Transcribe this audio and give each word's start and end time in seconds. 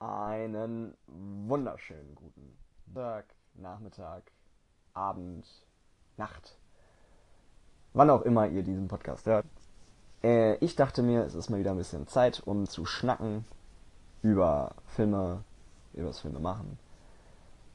Einen 0.00 0.94
wunderschönen 1.08 2.14
guten 2.14 2.56
Tag, 2.94 3.24
Nachmittag, 3.54 4.22
Abend, 4.94 5.44
Nacht. 6.16 6.56
Wann 7.94 8.08
auch 8.08 8.22
immer 8.22 8.46
ihr 8.46 8.62
diesen 8.62 8.86
Podcast 8.86 9.26
hört. 9.26 9.44
Äh, 10.22 10.54
ich 10.64 10.76
dachte 10.76 11.02
mir, 11.02 11.24
es 11.24 11.34
ist 11.34 11.50
mal 11.50 11.58
wieder 11.58 11.72
ein 11.72 11.78
bisschen 11.78 12.06
Zeit, 12.06 12.40
um 12.46 12.68
zu 12.68 12.84
schnacken 12.86 13.44
über 14.22 14.76
Filme, 14.86 15.42
über 15.94 16.06
das 16.06 16.20
Filme 16.20 16.38
machen, 16.38 16.78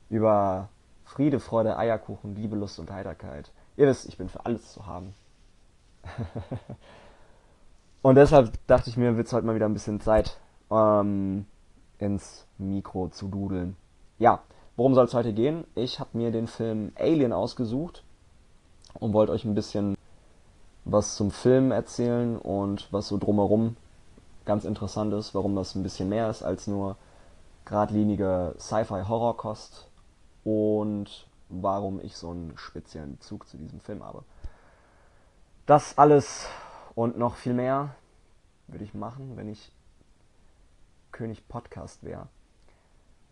über 0.10 0.70
Friede, 1.04 1.42
Freude, 1.42 1.78
Eierkuchen, 1.78 2.36
Liebe, 2.36 2.56
Lust 2.56 2.80
und 2.80 2.90
Heiterkeit. 2.90 3.52
Ihr 3.76 3.88
wisst, 3.88 4.08
ich 4.08 4.18
bin 4.18 4.30
für 4.30 4.46
alles 4.46 4.72
zu 4.72 4.86
haben. 4.86 5.14
und 8.02 8.16
deshalb 8.16 8.66
dachte 8.68 8.90
ich 8.90 8.96
mir, 8.96 9.18
wird 9.18 9.28
es 9.28 9.34
heute 9.34 9.46
mal 9.46 9.56
wieder 9.56 9.68
ein 9.68 9.74
bisschen 9.74 10.00
Zeit, 10.00 10.40
ähm, 10.72 11.48
ins 12.04 12.46
Mikro 12.58 13.08
zu 13.08 13.30
dudeln. 13.30 13.78
Ja, 14.20 14.42
worum 14.76 14.94
soll 14.94 15.06
es 15.06 15.14
heute 15.14 15.34
gehen? 15.34 15.64
Ich 15.76 16.00
habe 16.00 16.18
mir 16.18 16.32
den 16.32 16.48
Film 16.48 16.92
Alien 16.96 17.34
ausgesucht 17.34 18.04
und 19.00 19.14
wollte 19.14 19.32
euch 19.32 19.46
ein 19.46 19.56
bisschen 19.56 19.96
was 20.86 21.16
zum 21.16 21.32
Film 21.32 21.72
erzählen 21.72 22.38
und 22.38 22.92
was 22.92 23.08
so 23.08 23.18
drumherum 23.18 23.78
ganz 24.46 24.66
interessant 24.66 25.14
ist, 25.14 25.34
warum 25.34 25.56
das 25.56 25.76
ein 25.76 25.84
bisschen 25.84 26.10
mehr 26.10 26.30
ist 26.30 26.44
als 26.44 26.68
nur 26.68 26.98
geradlinige 27.64 28.54
Sci-Fi-Horrorkost 28.60 29.88
und 30.44 31.28
warum 31.48 32.02
ich 32.02 32.18
so 32.18 32.32
einen 32.32 32.58
speziellen 32.58 33.16
Bezug 33.16 33.48
zu 33.48 33.56
diesem 33.56 33.80
Film 33.80 34.04
habe. 34.04 34.24
Das 35.66 35.98
alles 35.98 36.48
und 36.96 37.18
noch 37.18 37.36
viel 37.36 37.54
mehr 37.54 37.96
würde 38.68 38.84
ich 38.84 38.94
machen, 38.94 39.38
wenn 39.38 39.48
ich 39.48 39.72
König 41.14 41.48
Podcast 41.48 42.04
wäre. 42.04 42.28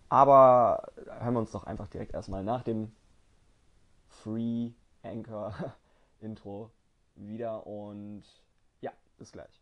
Aber 0.07 0.91
hören 1.19 1.33
wir 1.33 1.39
uns 1.39 1.51
doch 1.51 1.65
einfach 1.65 1.87
direkt 1.87 2.13
erstmal 2.13 2.43
nach 2.43 2.63
dem 2.63 2.93
Free 4.07 4.71
Anchor 5.03 5.53
Intro 6.21 6.71
wieder 7.15 7.65
und 7.67 8.23
ja, 8.79 8.91
bis 9.17 9.31
gleich. 9.31 9.61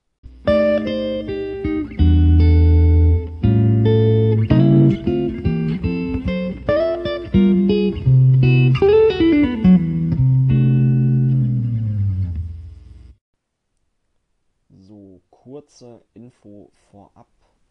So, 14.69 15.21
kurze 15.29 16.03
Info 16.13 16.71
vorab. 16.91 17.27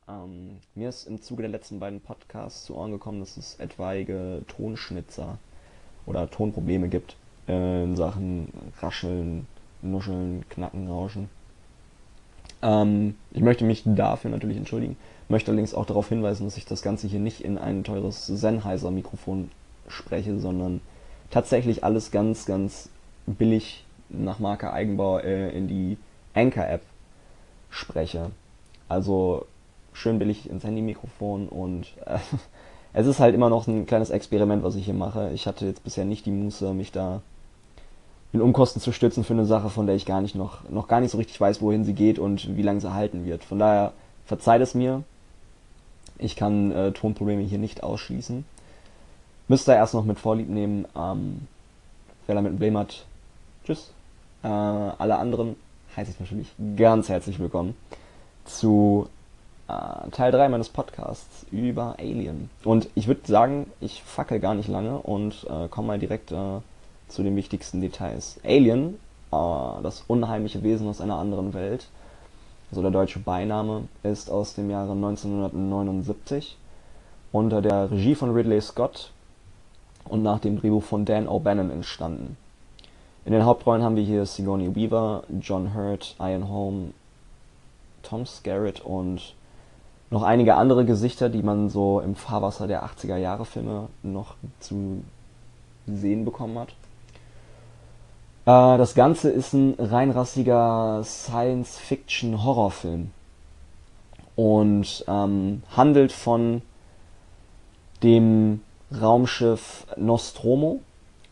Ähm, 0.09 0.59
mir 0.75 0.89
ist 0.89 1.07
im 1.07 1.21
Zuge 1.21 1.43
der 1.43 1.51
letzten 1.51 1.81
beiden 1.81 2.01
Podcasts 2.01 2.65
zu 2.65 2.77
Ohren 2.77 2.93
gekommen, 2.93 3.21
dass 3.21 3.37
es 3.37 3.57
etwaige 3.57 4.43
Tonschnitzer 4.49 5.39
oder 6.07 6.31
Tonprobleme 6.31 6.89
gibt 6.89 7.17
in 7.47 7.95
Sachen 7.97 8.49
Rascheln, 8.81 9.47
Nuscheln, 9.83 10.45
Knacken, 10.49 10.89
Rauschen. 10.89 11.29
Ähm, 12.63 13.17
ich 13.33 13.43
möchte 13.43 13.65
mich 13.65 13.83
dafür 13.85 14.31
natürlich 14.31 14.57
entschuldigen, 14.57 14.97
möchte 15.29 15.51
allerdings 15.51 15.75
auch 15.75 15.87
darauf 15.87 16.09
hinweisen, 16.09 16.45
dass 16.47 16.57
ich 16.57 16.65
das 16.65 16.83
Ganze 16.83 17.07
hier 17.07 17.21
nicht 17.21 17.43
in 17.43 17.59
ein 17.59 17.85
teures 17.85 18.27
Sennheiser-Mikrofon 18.27 19.51
spreche, 19.89 20.39
sondern 20.41 20.81
tatsächlich 21.31 21.85
alles 21.85 22.11
ganz, 22.11 22.47
ganz 22.47 22.89
billig 23.27 23.85
nach 24.09 24.39
Marke 24.39 24.73
Eigenbau 24.73 25.19
äh, 25.19 25.51
in 25.51 25.69
die 25.69 25.99
Anchor-App 26.35 26.83
spreche. 27.71 28.31
Also 28.89 29.47
schön 29.99 30.19
billig 30.19 30.49
ins 30.49 30.65
Handy-Mikrofon 30.65 31.49
und 31.49 31.87
äh, 32.07 32.19
es 32.93 33.07
ist 33.07 33.21
halt 33.21 33.35
immer 33.35 33.51
noch 33.51 33.67
ein 33.67 33.87
kleines 33.87 34.11
Experiment, 34.11 34.63
was 34.63 34.77
ich 34.77 34.85
hier 34.85 34.95
mache. 34.95 35.31
Ich 35.35 35.47
hatte 35.47 35.67
jetzt 35.67 35.85
bisher 35.85 36.05
nicht 36.05 36.27
die 36.27 36.31
Muße, 36.31 36.73
mich 36.73 36.93
da 36.93 37.21
in 38.33 38.41
Umkosten 38.41 38.81
zu 38.81 38.93
stürzen 38.93 39.25
für 39.25 39.33
eine 39.33 39.47
Sache, 39.47 39.71
von 39.71 39.87
der 39.87 39.97
ich 39.97 40.07
gar 40.07 40.21
nicht 40.21 40.35
noch, 40.35 40.69
noch 40.69 40.89
gar 40.89 41.01
nicht 41.01 41.11
so 41.11 41.19
richtig 41.19 41.41
weiß, 41.41 41.63
wohin 41.63 41.85
sie 41.85 41.95
geht 41.95 42.19
und 42.19 42.57
wie 42.57 42.63
lange 42.63 42.81
sie 42.81 42.93
halten 42.93 43.25
wird. 43.25 43.45
Von 43.45 43.59
daher 43.59 43.93
verzeiht 44.27 44.61
es 44.61 44.75
mir. 44.75 45.03
Ich 46.19 46.37
kann 46.37 46.73
äh, 46.73 46.93
Tonprobleme 46.93 47.43
hier 47.43 47.59
nicht 47.59 47.83
ausschließen. 47.83 48.45
Müsst 49.49 49.69
ihr 49.69 49.77
erst 49.77 49.95
noch 49.95 50.05
mit 50.05 50.19
Vorlieb 50.19 50.49
nehmen. 50.49 50.85
Ähm, 50.97 51.47
wer 52.27 52.35
damit 52.35 52.53
ein 52.53 52.59
Blame 52.59 52.81
hat, 52.81 53.07
tschüss. 53.65 53.93
Äh, 54.43 54.49
alle 54.49 55.17
anderen 55.17 55.57
heiße 55.97 56.11
ich 56.11 56.21
natürlich 56.21 56.49
ganz 56.77 57.09
herzlich 57.09 57.39
willkommen 57.39 57.75
zu 58.45 59.09
äh, 59.69 60.11
Teil 60.11 60.33
3 60.33 60.49
meines 60.49 60.69
Podcasts 60.69 61.47
über 61.51 61.97
Alien. 61.99 62.51
Und 62.65 62.89
ich 62.95 63.07
würde 63.07 63.21
sagen, 63.25 63.71
ich 63.81 64.03
fackel 64.03 64.41
gar 64.41 64.55
nicht 64.55 64.69
lange 64.69 64.99
und 64.99 65.47
äh, 65.49 65.69
komme 65.69 65.89
mal 65.89 65.99
direkt 65.99 66.33
äh, 66.33 66.61
zu 67.09 67.23
den 67.23 67.37
wichtigsten 67.37 67.81
Details. 67.81 68.41
Alien, 68.45 68.95
äh, 69.31 69.83
das 69.83 70.05
unheimliche 70.07 70.63
Wesen 70.63 70.89
aus 70.89 71.01
einer 71.01 71.17
anderen 71.17 71.55
Welt, 71.55 71.87
also 72.71 72.83
der 72.83 72.91
deutsche 72.91 73.19
Beiname, 73.19 73.85
ist 74.03 74.31
aus 74.31 74.55
dem 74.55 74.71
Jahre 74.71 74.93
1979 74.93 76.57
unter 77.33 77.61
der 77.61 77.91
Regie 77.91 78.15
von 78.15 78.33
Ridley 78.33 78.61
Scott 78.61 79.13
und 80.05 80.23
nach 80.23 80.39
dem 80.39 80.59
Drehbuch 80.61 80.83
von 80.83 81.05
Dan 81.05 81.29
O'Bannon 81.29 81.71
entstanden. 81.71 82.37
In 83.25 83.33
den 83.33 83.45
Hauptrollen 83.45 83.83
haben 83.83 83.97
wir 83.97 84.03
hier 84.03 84.25
Sigourney 84.25 84.75
Weaver, 84.75 85.25
John 85.41 85.75
Hurt, 85.75 86.17
Ian 86.19 86.49
Holm, 86.49 86.95
Tom 88.03 88.25
Skerritt 88.25 88.81
und 88.81 89.35
noch 90.11 90.23
einige 90.23 90.55
andere 90.55 90.85
Gesichter, 90.85 91.29
die 91.29 91.43
man 91.43 91.69
so 91.69 92.01
im 92.01 92.15
Fahrwasser 92.15 92.67
der 92.67 92.85
80er 92.85 93.17
Jahre 93.17 93.45
Filme 93.45 93.89
noch 94.03 94.37
zu 94.61 95.03
sehen 95.87 96.25
bekommen 96.25 96.59
hat. 96.59 96.71
Äh, 98.47 98.79
das 98.79 98.95
Ganze 98.95 99.29
ist 99.31 99.53
ein 99.53 99.75
reinrassiger 99.79 101.03
Science-Fiction-Horrorfilm 101.05 103.11
und 104.37 105.05
ähm, 105.07 105.63
handelt 105.77 106.13
von 106.13 106.63
dem 108.03 108.63
Raumschiff 108.91 109.87
Nostromo, 109.97 110.81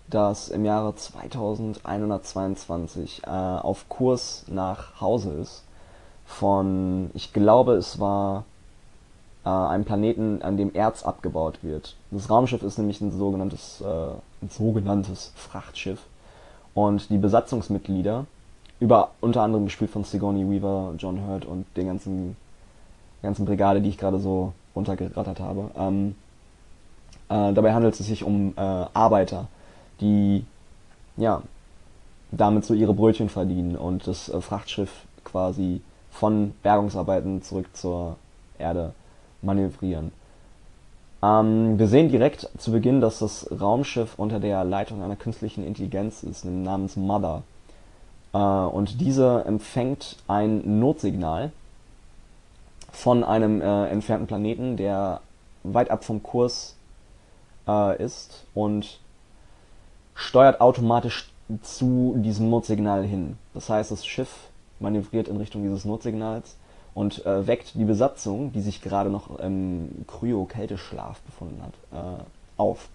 das 0.08 0.48
im 0.48 0.66
Jahre 0.66 0.94
2122 0.94 3.22
äh, 3.24 3.30
auf 3.30 3.88
Kurs 3.88 4.44
nach 4.48 5.00
Hause 5.00 5.32
ist. 5.32 5.64
Von, 6.26 7.10
ich 7.14 7.32
glaube, 7.32 7.74
es 7.74 8.00
war 8.00 8.44
äh, 9.46 9.48
einem 9.48 9.84
Planeten, 9.84 10.42
an 10.42 10.56
dem 10.56 10.74
Erz 10.74 11.04
abgebaut 11.04 11.60
wird. 11.62 11.94
Das 12.10 12.28
Raumschiff 12.28 12.64
ist 12.64 12.78
nämlich 12.78 13.00
ein 13.00 13.12
sogenanntes, 13.12 13.80
äh, 13.80 13.84
ein 14.42 14.50
sogenanntes 14.50 15.32
Frachtschiff. 15.36 16.00
Und 16.74 17.08
die 17.10 17.18
Besatzungsmitglieder, 17.18 18.26
über 18.80 19.12
unter 19.20 19.42
anderem 19.42 19.66
gespielt 19.66 19.92
von 19.92 20.02
Sigourney 20.02 20.50
Weaver, 20.50 20.94
John 20.98 21.26
Hurt 21.26 21.44
und 21.44 21.64
den 21.76 21.86
ganzen, 21.86 22.36
ganzen 23.22 23.46
Brigade, 23.46 23.80
die 23.80 23.88
ich 23.88 23.98
gerade 23.98 24.18
so 24.18 24.52
runtergerattert 24.74 25.38
habe, 25.38 25.70
ähm, 25.78 26.16
äh, 27.28 27.52
dabei 27.54 27.72
handelt 27.72 27.98
es 27.98 28.04
sich 28.04 28.24
um 28.24 28.52
äh, 28.56 28.60
Arbeiter, 28.60 29.46
die 30.00 30.44
ja 31.16 31.40
damit 32.32 32.64
so 32.64 32.74
ihre 32.74 32.92
Brötchen 32.92 33.28
verdienen 33.28 33.76
und 33.76 34.06
das 34.06 34.28
äh, 34.28 34.40
Frachtschiff 34.40 34.90
quasi 35.24 35.80
von 36.10 36.52
Bergungsarbeiten 36.62 37.42
zurück 37.42 37.68
zur 37.74 38.16
Erde 38.58 38.92
manövrieren. 39.46 40.12
Ähm, 41.22 41.78
wir 41.78 41.88
sehen 41.88 42.10
direkt 42.10 42.48
zu 42.58 42.72
Beginn, 42.72 43.00
dass 43.00 43.20
das 43.20 43.48
Raumschiff 43.50 44.18
unter 44.18 44.40
der 44.40 44.64
Leitung 44.64 45.02
einer 45.02 45.16
künstlichen 45.16 45.64
Intelligenz 45.64 46.22
ist, 46.22 46.44
namens 46.44 46.96
Mother. 46.96 47.42
Äh, 48.34 48.38
und 48.38 49.00
diese 49.00 49.44
empfängt 49.46 50.16
ein 50.28 50.78
Notsignal 50.78 51.52
von 52.92 53.24
einem 53.24 53.60
äh, 53.60 53.88
entfernten 53.88 54.26
Planeten, 54.26 54.76
der 54.76 55.20
weit 55.62 55.90
ab 55.90 56.04
vom 56.04 56.22
Kurs 56.22 56.76
äh, 57.66 58.02
ist 58.02 58.44
und 58.54 59.00
steuert 60.14 60.60
automatisch 60.60 61.30
zu 61.62 62.14
diesem 62.18 62.50
Notsignal 62.50 63.04
hin. 63.04 63.38
Das 63.54 63.68
heißt, 63.68 63.90
das 63.90 64.04
Schiff 64.06 64.48
manövriert 64.80 65.28
in 65.28 65.36
Richtung 65.36 65.62
dieses 65.62 65.84
Notsignals 65.84 66.56
und 66.96 67.24
äh, 67.26 67.46
weckt 67.46 67.74
die 67.74 67.84
Besatzung, 67.84 68.52
die 68.52 68.62
sich 68.62 68.80
gerade 68.80 69.10
noch 69.10 69.38
im 69.38 70.06
Kryo-Kälteschlaf 70.06 71.20
befunden 71.20 71.60
hat, 71.62 71.74
äh, 71.92 72.22
auf. 72.56 72.88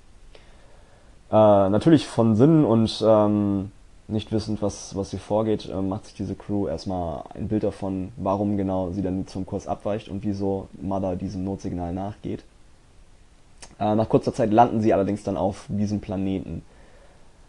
Äh, 1.29 1.69
natürlich 1.69 2.07
von 2.07 2.35
Sinnen 2.35 2.65
und 2.65 2.99
ähm, 3.05 3.71
nicht 4.07 4.31
wissend, 4.31 4.63
was, 4.63 4.95
was 4.95 5.11
hier 5.11 5.19
vorgeht, 5.19 5.69
äh, 5.69 5.79
macht 5.83 6.05
sich 6.05 6.15
diese 6.15 6.33
Crew 6.33 6.67
erstmal 6.67 7.25
ein 7.35 7.47
Bild 7.47 7.61
davon, 7.63 8.11
warum 8.17 8.57
genau 8.57 8.89
sie 8.89 9.03
dann 9.03 9.27
zum 9.27 9.45
Kurs 9.45 9.67
abweicht 9.67 10.09
und 10.09 10.23
wieso 10.23 10.67
Mother 10.81 11.15
diesem 11.15 11.43
Notsignal 11.43 11.93
nachgeht. 11.93 12.43
Äh, 13.79 13.93
nach 13.93 14.09
kurzer 14.09 14.33
Zeit 14.33 14.51
landen 14.51 14.81
sie 14.81 14.95
allerdings 14.95 15.21
dann 15.21 15.37
auf 15.37 15.65
diesem 15.67 16.01
Planeten. 16.01 16.63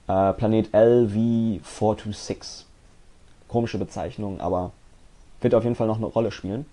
Äh, 0.07 0.35
Planet 0.35 0.69
LV426. 0.75 2.65
Komische 3.49 3.79
Bezeichnung, 3.79 4.39
aber 4.43 4.73
wird 5.43 5.55
auf 5.55 5.65
jeden 5.65 5.77
Fall 5.77 5.87
noch 5.87 5.97
eine 5.97 6.07
Rolle 6.07 6.33
spielen. 6.33 6.67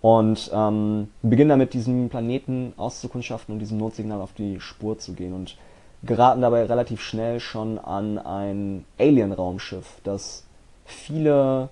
und 0.00 0.50
ähm, 0.52 1.08
beginnen 1.22 1.48
damit, 1.48 1.72
diesen 1.72 2.10
Planeten 2.10 2.74
auszukundschaften 2.76 3.54
und 3.54 3.58
diesem 3.60 3.78
Notsignal 3.78 4.20
auf 4.20 4.34
die 4.34 4.60
Spur 4.60 4.98
zu 4.98 5.14
gehen 5.14 5.32
und 5.32 5.56
geraten 6.02 6.42
dabei 6.42 6.64
relativ 6.64 7.00
schnell 7.00 7.40
schon 7.40 7.78
an 7.78 8.18
ein 8.18 8.84
Alien-Raumschiff, 8.98 10.00
das 10.04 10.44
viele 10.84 11.70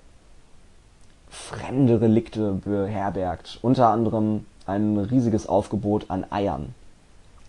fremde 1.28 2.00
Relikte 2.00 2.52
beherbergt. 2.64 3.58
Unter 3.62 3.88
anderem 3.88 4.46
ein 4.66 4.96
riesiges 4.96 5.46
Aufgebot 5.46 6.06
an 6.08 6.24
Eiern, 6.30 6.74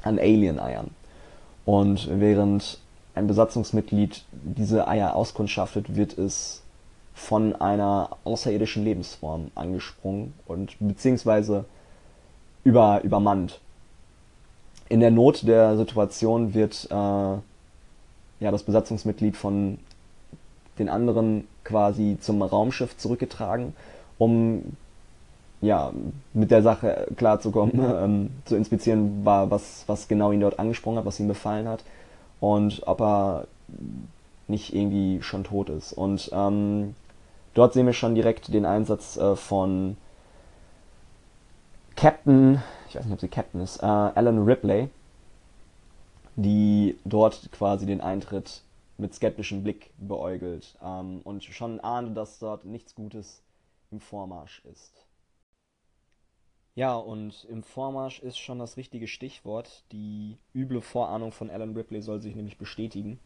an 0.02 0.20
Alien-Eiern. 0.20 0.90
Und 1.66 2.10
während 2.12 2.80
ein 3.16 3.28
Besatzungsmitglied 3.28 4.24
diese 4.32 4.88
Eier 4.88 5.16
auskundschaftet, 5.16 5.96
wird 5.96 6.18
es 6.18 6.63
von 7.14 7.56
einer 7.56 8.18
außerirdischen 8.24 8.84
Lebensform 8.84 9.52
angesprungen 9.56 10.34
und 10.46 10.76
beziehungsweise 10.80 11.66
über, 12.64 13.02
übermannt. 13.04 13.60
In 14.90 15.00
der 15.00 15.12
Not 15.12 15.48
der 15.48 15.78
Situation 15.78 16.54
wird 16.54 16.88
äh, 16.90 16.94
ja, 16.94 17.42
das 18.40 18.64
Besatzungsmitglied 18.64 19.38
von 19.38 19.80
den 20.80 20.90
anderen 20.90 21.48
quasi 21.64 22.18
zum 22.20 22.42
Raumschiff 22.42 22.98
zurückgetragen, 22.98 23.74
um 24.18 24.76
ja, 25.62 25.94
mit 26.34 26.52
der 26.52 26.62
Sache 26.62 27.08
klarzukommen, 27.16 27.74
ähm, 27.80 28.30
zu 28.46 28.56
inspizieren, 28.56 29.24
war, 29.24 29.50
was, 29.50 29.84
was 29.88 30.08
genau 30.08 30.32
ihn 30.32 30.42
dort 30.42 30.60
angesprungen 30.60 31.00
hat, 31.00 31.06
was 31.06 31.20
ihm 31.20 31.28
befallen 31.28 31.68
hat 31.68 31.84
und 32.42 32.82
ob 32.86 33.02
er 33.02 33.48
nicht 34.48 34.76
irgendwie 34.76 35.22
schon 35.22 35.46
tot 35.46 35.70
ist. 35.70 35.94
Und 35.94 36.30
ähm, 36.34 36.96
dort 37.54 37.74
sehen 37.74 37.86
wir 37.86 37.94
schon 37.94 38.16
direkt 38.16 38.54
den 38.54 38.66
Einsatz 38.66 39.18
äh, 39.18 39.36
von 39.36 39.98
Captain, 41.96 42.62
ich 42.90 42.96
weiß 42.96 43.06
nicht, 43.06 43.14
ob 43.14 43.22
sie 43.22 43.28
Captain 43.28 43.62
ist, 43.62 43.82
äh, 43.82 43.86
Alan 43.86 44.44
Ripley, 44.44 44.90
die 46.36 46.98
dort 47.06 47.52
quasi 47.52 47.86
den 47.86 48.02
Eintritt 48.02 48.64
mit 48.98 49.14
skeptischem 49.14 49.64
Blick 49.64 49.92
beäugelt 49.98 50.78
ähm, 50.84 51.22
und 51.24 51.44
schon 51.44 51.80
ahnt, 51.80 52.16
dass 52.18 52.40
dort 52.40 52.66
nichts 52.66 52.96
Gutes 52.96 53.44
im 53.92 54.00
Vormarsch 54.00 54.64
ist. 54.66 55.06
Ja, 56.76 56.96
und 56.96 57.46
im 57.50 57.62
Vormarsch 57.62 58.20
ist 58.20 58.40
schon 58.40 58.58
das 58.58 58.78
richtige 58.78 59.08
Stichwort. 59.08 59.84
Die 59.92 60.40
üble 60.56 60.82
Vorahnung 60.82 61.32
von 61.32 61.52
Alan 61.52 61.76
Ripley 61.76 62.02
soll 62.02 62.20
sich 62.20 62.36
nämlich 62.36 62.58
bestätigen. 62.58 63.20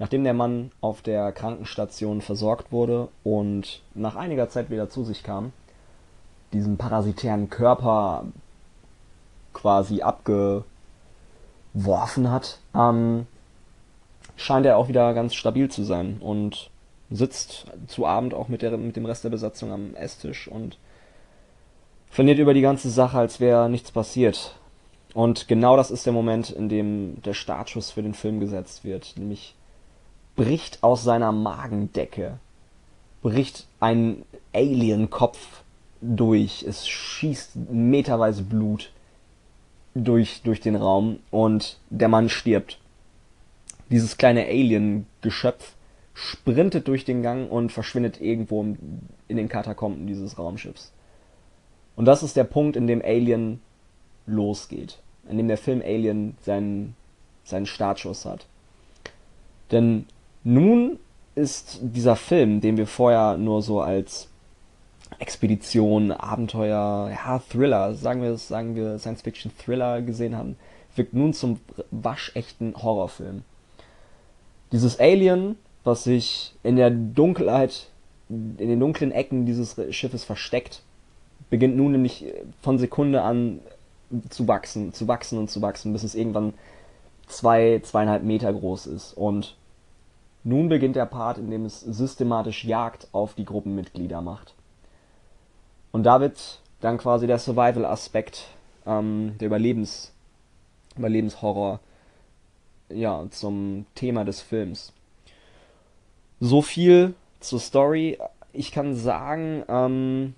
Nachdem 0.00 0.24
der 0.24 0.32
Mann 0.32 0.72
auf 0.80 1.02
der 1.02 1.30
Krankenstation 1.30 2.22
versorgt 2.22 2.72
wurde 2.72 3.08
und 3.22 3.82
nach 3.94 4.16
einiger 4.16 4.48
Zeit 4.48 4.70
wieder 4.70 4.88
zu 4.88 5.04
sich 5.04 5.22
kam, 5.22 5.52
diesen 6.54 6.78
parasitären 6.78 7.50
Körper 7.50 8.24
quasi 9.52 10.00
abgeworfen 10.00 10.64
hat, 12.30 12.60
ähm, 12.74 13.26
scheint 14.36 14.64
er 14.64 14.78
auch 14.78 14.88
wieder 14.88 15.12
ganz 15.12 15.34
stabil 15.34 15.70
zu 15.70 15.84
sein 15.84 16.16
und 16.20 16.70
sitzt 17.10 17.66
zu 17.86 18.06
Abend 18.06 18.32
auch 18.32 18.48
mit, 18.48 18.62
der, 18.62 18.78
mit 18.78 18.96
dem 18.96 19.04
Rest 19.04 19.24
der 19.24 19.30
Besatzung 19.30 19.70
am 19.70 19.94
Esstisch 19.96 20.48
und 20.48 20.78
verliert 22.08 22.38
über 22.38 22.54
die 22.54 22.62
ganze 22.62 22.88
Sache, 22.88 23.18
als 23.18 23.38
wäre 23.38 23.68
nichts 23.68 23.92
passiert. 23.92 24.54
Und 25.12 25.46
genau 25.46 25.76
das 25.76 25.90
ist 25.90 26.06
der 26.06 26.14
Moment, 26.14 26.48
in 26.48 26.70
dem 26.70 27.20
der 27.20 27.34
Startschuss 27.34 27.90
für 27.90 28.02
den 28.02 28.14
Film 28.14 28.40
gesetzt 28.40 28.82
wird. 28.82 29.12
Nämlich 29.18 29.56
bricht 30.40 30.82
aus 30.82 31.04
seiner 31.04 31.32
Magendecke, 31.32 32.38
bricht 33.20 33.66
ein 33.78 34.24
Alien-Kopf 34.54 35.64
durch. 36.00 36.64
Es 36.66 36.88
schießt 36.88 37.70
meterweise 37.70 38.42
Blut 38.42 38.90
durch, 39.94 40.40
durch 40.40 40.60
den 40.60 40.76
Raum 40.76 41.18
und 41.30 41.78
der 41.90 42.08
Mann 42.08 42.30
stirbt. 42.30 42.78
Dieses 43.90 44.16
kleine 44.16 44.46
Alien-Geschöpf 44.46 45.74
sprintet 46.14 46.88
durch 46.88 47.04
den 47.04 47.22
Gang 47.22 47.52
und 47.52 47.70
verschwindet 47.70 48.18
irgendwo 48.18 48.62
in 48.62 49.36
den 49.36 49.50
Katakomben 49.50 50.06
dieses 50.06 50.38
Raumschiffs. 50.38 50.90
Und 51.96 52.06
das 52.06 52.22
ist 52.22 52.34
der 52.34 52.44
Punkt, 52.44 52.76
in 52.76 52.86
dem 52.86 53.02
Alien 53.02 53.60
losgeht. 54.24 55.00
In 55.28 55.36
dem 55.36 55.48
der 55.48 55.58
Film 55.58 55.82
Alien 55.82 56.38
seinen, 56.40 56.96
seinen 57.44 57.66
Startschuss 57.66 58.24
hat. 58.24 58.46
Denn 59.70 60.06
nun 60.44 60.98
ist 61.34 61.78
dieser 61.82 62.16
Film, 62.16 62.60
den 62.60 62.76
wir 62.76 62.86
vorher 62.86 63.36
nur 63.36 63.62
so 63.62 63.80
als 63.80 64.28
Expedition, 65.18 66.12
Abenteuer, 66.12 67.10
ja, 67.10 67.38
Thriller, 67.50 67.94
sagen 67.94 68.22
wir 68.22 68.36
sagen 68.36 68.74
wir 68.74 68.98
Science-Fiction-Thriller 68.98 70.02
gesehen 70.02 70.36
haben, 70.36 70.56
wirkt 70.96 71.14
nun 71.14 71.32
zum 71.32 71.60
waschechten 71.90 72.74
Horrorfilm. 72.76 73.42
Dieses 74.72 74.98
Alien, 75.00 75.56
was 75.84 76.04
sich 76.04 76.54
in 76.62 76.76
der 76.76 76.90
Dunkelheit, 76.90 77.88
in 78.28 78.56
den 78.56 78.80
dunklen 78.80 79.10
Ecken 79.10 79.46
dieses 79.46 79.76
Schiffes 79.90 80.24
versteckt, 80.24 80.82
beginnt 81.50 81.76
nun 81.76 81.92
nämlich 81.92 82.26
von 82.62 82.78
Sekunde 82.78 83.22
an 83.22 83.60
zu 84.28 84.46
wachsen, 84.46 84.92
zu 84.92 85.08
wachsen 85.08 85.38
und 85.38 85.50
zu 85.50 85.62
wachsen, 85.62 85.92
bis 85.92 86.04
es 86.04 86.14
irgendwann 86.14 86.54
zwei, 87.26 87.80
zweieinhalb 87.82 88.22
Meter 88.22 88.52
groß 88.52 88.86
ist. 88.86 89.12
Und 89.16 89.56
nun 90.42 90.68
beginnt 90.68 90.96
der 90.96 91.06
Part, 91.06 91.38
in 91.38 91.50
dem 91.50 91.64
es 91.64 91.80
systematisch 91.80 92.64
Jagd 92.64 93.08
auf 93.12 93.34
die 93.34 93.44
Gruppenmitglieder 93.44 94.20
macht. 94.20 94.54
Und 95.92 96.04
da 96.04 96.20
wird 96.20 96.60
dann 96.80 96.98
quasi 96.98 97.26
der 97.26 97.38
Survival-Aspekt, 97.38 98.46
ähm, 98.86 99.36
der 99.38 99.46
Überlebens, 99.46 100.12
Überlebenshorror, 100.96 101.80
ja, 102.88 103.24
zum 103.30 103.86
Thema 103.94 104.24
des 104.24 104.40
Films. 104.40 104.92
So 106.40 106.62
viel 106.62 107.14
zur 107.40 107.60
Story. 107.60 108.18
Ich 108.52 108.72
kann 108.72 108.94
sagen, 108.94 109.64
ähm, 109.68 110.34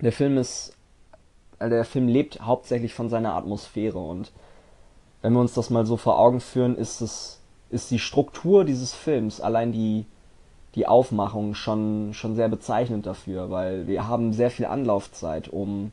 der 0.00 0.12
Film 0.12 0.38
ist, 0.38 0.72
äh, 1.58 1.68
der 1.68 1.84
Film 1.84 2.08
lebt 2.08 2.40
hauptsächlich 2.40 2.94
von 2.94 3.08
seiner 3.08 3.34
Atmosphäre 3.34 3.98
und 3.98 4.32
wenn 5.20 5.32
wir 5.32 5.40
uns 5.40 5.54
das 5.54 5.70
mal 5.70 5.84
so 5.84 5.96
vor 5.96 6.18
Augen 6.18 6.40
führen, 6.40 6.76
ist 6.76 7.00
es, 7.00 7.37
ist 7.70 7.90
die 7.90 7.98
Struktur 7.98 8.64
dieses 8.64 8.94
Films, 8.94 9.40
allein 9.40 9.72
die, 9.72 10.06
die 10.74 10.86
Aufmachung 10.86 11.54
schon, 11.54 12.14
schon 12.14 12.34
sehr 12.34 12.48
bezeichnend 12.48 13.06
dafür, 13.06 13.50
weil 13.50 13.86
wir 13.86 14.08
haben 14.08 14.32
sehr 14.32 14.50
viel 14.50 14.66
Anlaufzeit, 14.66 15.48
um 15.48 15.92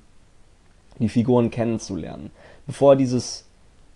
die 0.99 1.09
Figuren 1.09 1.51
kennenzulernen. 1.51 2.31
Bevor 2.65 2.95
dieses, 2.95 3.45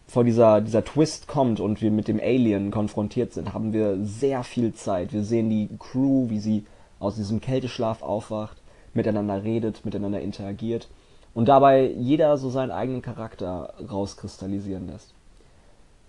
bevor 0.08 0.24
dieser, 0.24 0.62
dieser 0.62 0.84
Twist 0.84 1.28
kommt 1.28 1.60
und 1.60 1.82
wir 1.82 1.92
mit 1.92 2.08
dem 2.08 2.20
Alien 2.20 2.72
konfrontiert 2.72 3.34
sind, 3.34 3.54
haben 3.54 3.72
wir 3.74 3.98
sehr 4.04 4.44
viel 4.44 4.74
Zeit. 4.74 5.14
Wir 5.14 5.24
sehen 5.24 5.50
die 5.50 5.70
Crew, 5.80 6.30
wie 6.30 6.40
sie 6.40 6.66
aus 7.00 7.16
diesem 7.16 7.40
Kälteschlaf 7.40 8.02
aufwacht 8.02 8.58
miteinander 8.94 9.44
redet, 9.44 9.86
miteinander 9.86 10.20
interagiert 10.20 10.90
und 11.34 11.48
dabei 11.48 11.90
jeder 11.90 12.38
so 12.38 12.50
seinen 12.50 12.72
eigenen 12.72 13.02
Charakter 13.02 13.74
rauskristallisieren 13.90 14.88
lässt. 14.88 15.14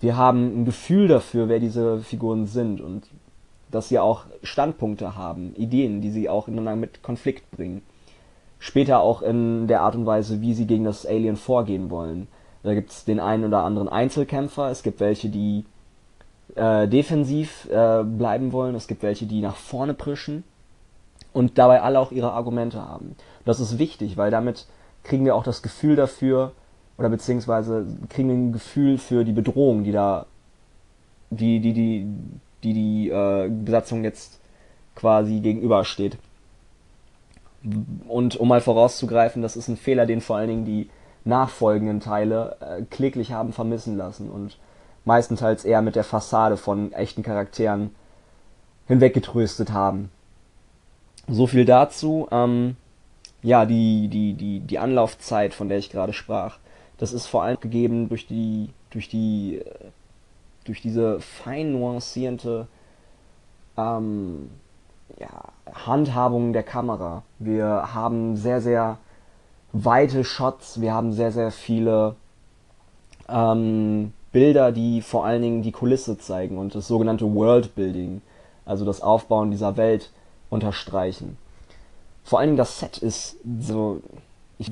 Wir 0.01 0.17
haben 0.17 0.63
ein 0.63 0.65
Gefühl 0.65 1.09
dafür, 1.09 1.49
wer 1.49 1.61
diese 1.61 2.01
Figuren 2.01 2.47
sind 2.47 2.81
und 2.81 3.05
dass 3.71 3.89
sie 3.89 3.99
auch 3.99 4.25
Standpunkte 4.43 5.17
haben, 5.17 5.55
Ideen, 5.55 6.01
die 6.01 6.11
sie 6.11 6.29
auch 6.29 6.49
ineinander 6.49 6.77
mit 6.77 7.03
Konflikt 7.03 7.51
bringen. 7.51 7.83
Später 8.59 9.01
auch 9.01 9.23
in 9.23 9.69
der 9.69 9.83
Art 9.83 9.95
und 9.95 10.07
Weise, 10.07 10.41
wie 10.41 10.55
sie 10.55 10.67
gegen 10.67 10.85
das 10.85 11.07
Alien 11.07 11.37
vorgehen 11.37 11.91
wollen. 11.91 12.27
Da 12.63 12.75
gibt 12.75 12.91
es 12.91 13.05
den 13.05 13.21
einen 13.21 13.45
oder 13.45 13.63
anderen 13.63 13.89
Einzelkämpfer, 13.89 14.71
es 14.71 14.83
gibt 14.83 15.01
welche, 15.01 15.29
die 15.29 15.65
äh, 16.57 16.89
defensiv 16.89 17.69
äh, 17.71 18.03
bleiben 18.03 18.53
wollen, 18.53 18.75
es 18.75 18.87
gibt 18.87 19.03
welche, 19.03 19.27
die 19.27 19.41
nach 19.41 19.57
vorne 19.57 19.95
prischen 19.95 20.45
und 21.33 21.59
dabei 21.59 21.83
alle 21.83 22.01
auch 22.01 22.13
ihre 22.13 22.33
Argumente 22.33 22.85
haben. 22.85 23.17
Das 23.45 23.61
ist 23.61 23.79
wichtig, 23.79 24.17
weil 24.17 24.31
damit 24.31 24.67
kriegen 25.05 25.25
wir 25.25 25.37
auch 25.37 25.45
das 25.45 25.63
Gefühl 25.63 25.97
dafür, 25.97 26.53
oder 27.01 27.09
beziehungsweise 27.09 27.87
kriegen 28.11 28.31
ein 28.31 28.53
Gefühl 28.53 28.99
für 28.99 29.25
die 29.25 29.33
Bedrohung, 29.33 29.85
die 29.85 29.93
da, 29.93 30.27
die, 31.31 31.59
die, 31.59 31.73
die, 31.73 32.07
die, 32.63 32.75
die 32.75 33.09
äh, 33.09 33.49
Besatzung 33.49 34.05
jetzt 34.05 34.39
quasi 34.95 35.41
gegenübersteht. 35.41 36.19
Und 38.07 38.37
um 38.37 38.49
mal 38.49 38.61
vorauszugreifen, 38.61 39.41
das 39.41 39.57
ist 39.57 39.69
ein 39.69 39.79
Fehler, 39.79 40.05
den 40.05 40.21
vor 40.21 40.37
allen 40.37 40.49
Dingen 40.49 40.65
die 40.67 40.91
nachfolgenden 41.25 42.01
Teile 42.01 42.57
äh, 42.61 42.83
kläglich 42.83 43.33
haben 43.33 43.55
vermissen 43.55 43.97
lassen 43.97 44.31
und 44.31 44.59
meistenteils 45.07 45.65
eher 45.65 45.81
mit 45.81 45.97
der 45.97 46.05
Fassade 46.05 46.59
von 46.59 46.93
echten 46.93 47.23
Charakteren 47.23 47.95
hinweggetröstet 48.89 49.73
haben. 49.73 50.11
So 51.29 51.47
viel 51.47 51.65
dazu. 51.65 52.29
Ähm, 52.31 52.77
ja, 53.43 53.65
die, 53.65 54.09
die, 54.09 54.35
die, 54.35 54.61
die 54.61 54.79
Anlaufzeit, 54.79 55.55
von 55.55 55.71
der 55.71 55.79
ich 55.79 55.89
gerade 55.89 56.13
sprach, 56.13 56.59
das 57.01 57.15
ist 57.15 57.27
vor 57.27 57.43
allem 57.43 57.59
gegeben 57.59 58.11
durch 58.11 58.27
die, 58.27 58.69
durch 58.91 59.09
die, 59.09 59.63
durch 60.65 60.83
diese 60.83 61.19
fein 61.21 61.73
nuancierte 61.73 62.69
ähm, 63.79 64.51
ja, 65.19 65.49
Handhabung 65.87 66.53
der 66.53 66.63
Kamera. 66.63 67.23
Wir 67.39 67.95
haben 67.95 68.37
sehr, 68.37 68.61
sehr 68.61 68.99
weite 69.73 70.25
Shots, 70.25 70.83
wir 70.83 70.93
haben 70.93 71.15
sehr, 71.15 71.33
sehr 71.33 71.51
viele 71.51 72.17
ähm, 73.31 74.13
Bilder, 74.31 74.71
die 74.71 75.01
vor 75.01 75.25
allen 75.25 75.41
Dingen 75.41 75.63
die 75.63 75.73
Kulisse 75.73 76.19
zeigen 76.19 76.59
und 76.59 76.75
das 76.75 76.87
sogenannte 76.87 77.35
Worldbuilding, 77.35 78.21
also 78.67 78.85
das 78.85 79.01
Aufbauen 79.01 79.51
dieser 79.51 79.79
Welt 79.79 80.11
unterstreichen. 80.51 81.39
Vor 82.25 82.41
allen 82.41 82.49
Dingen 82.49 82.59
das 82.59 82.79
Set 82.79 82.99
ist 82.99 83.39
so, 83.61 84.03
ich 84.59 84.71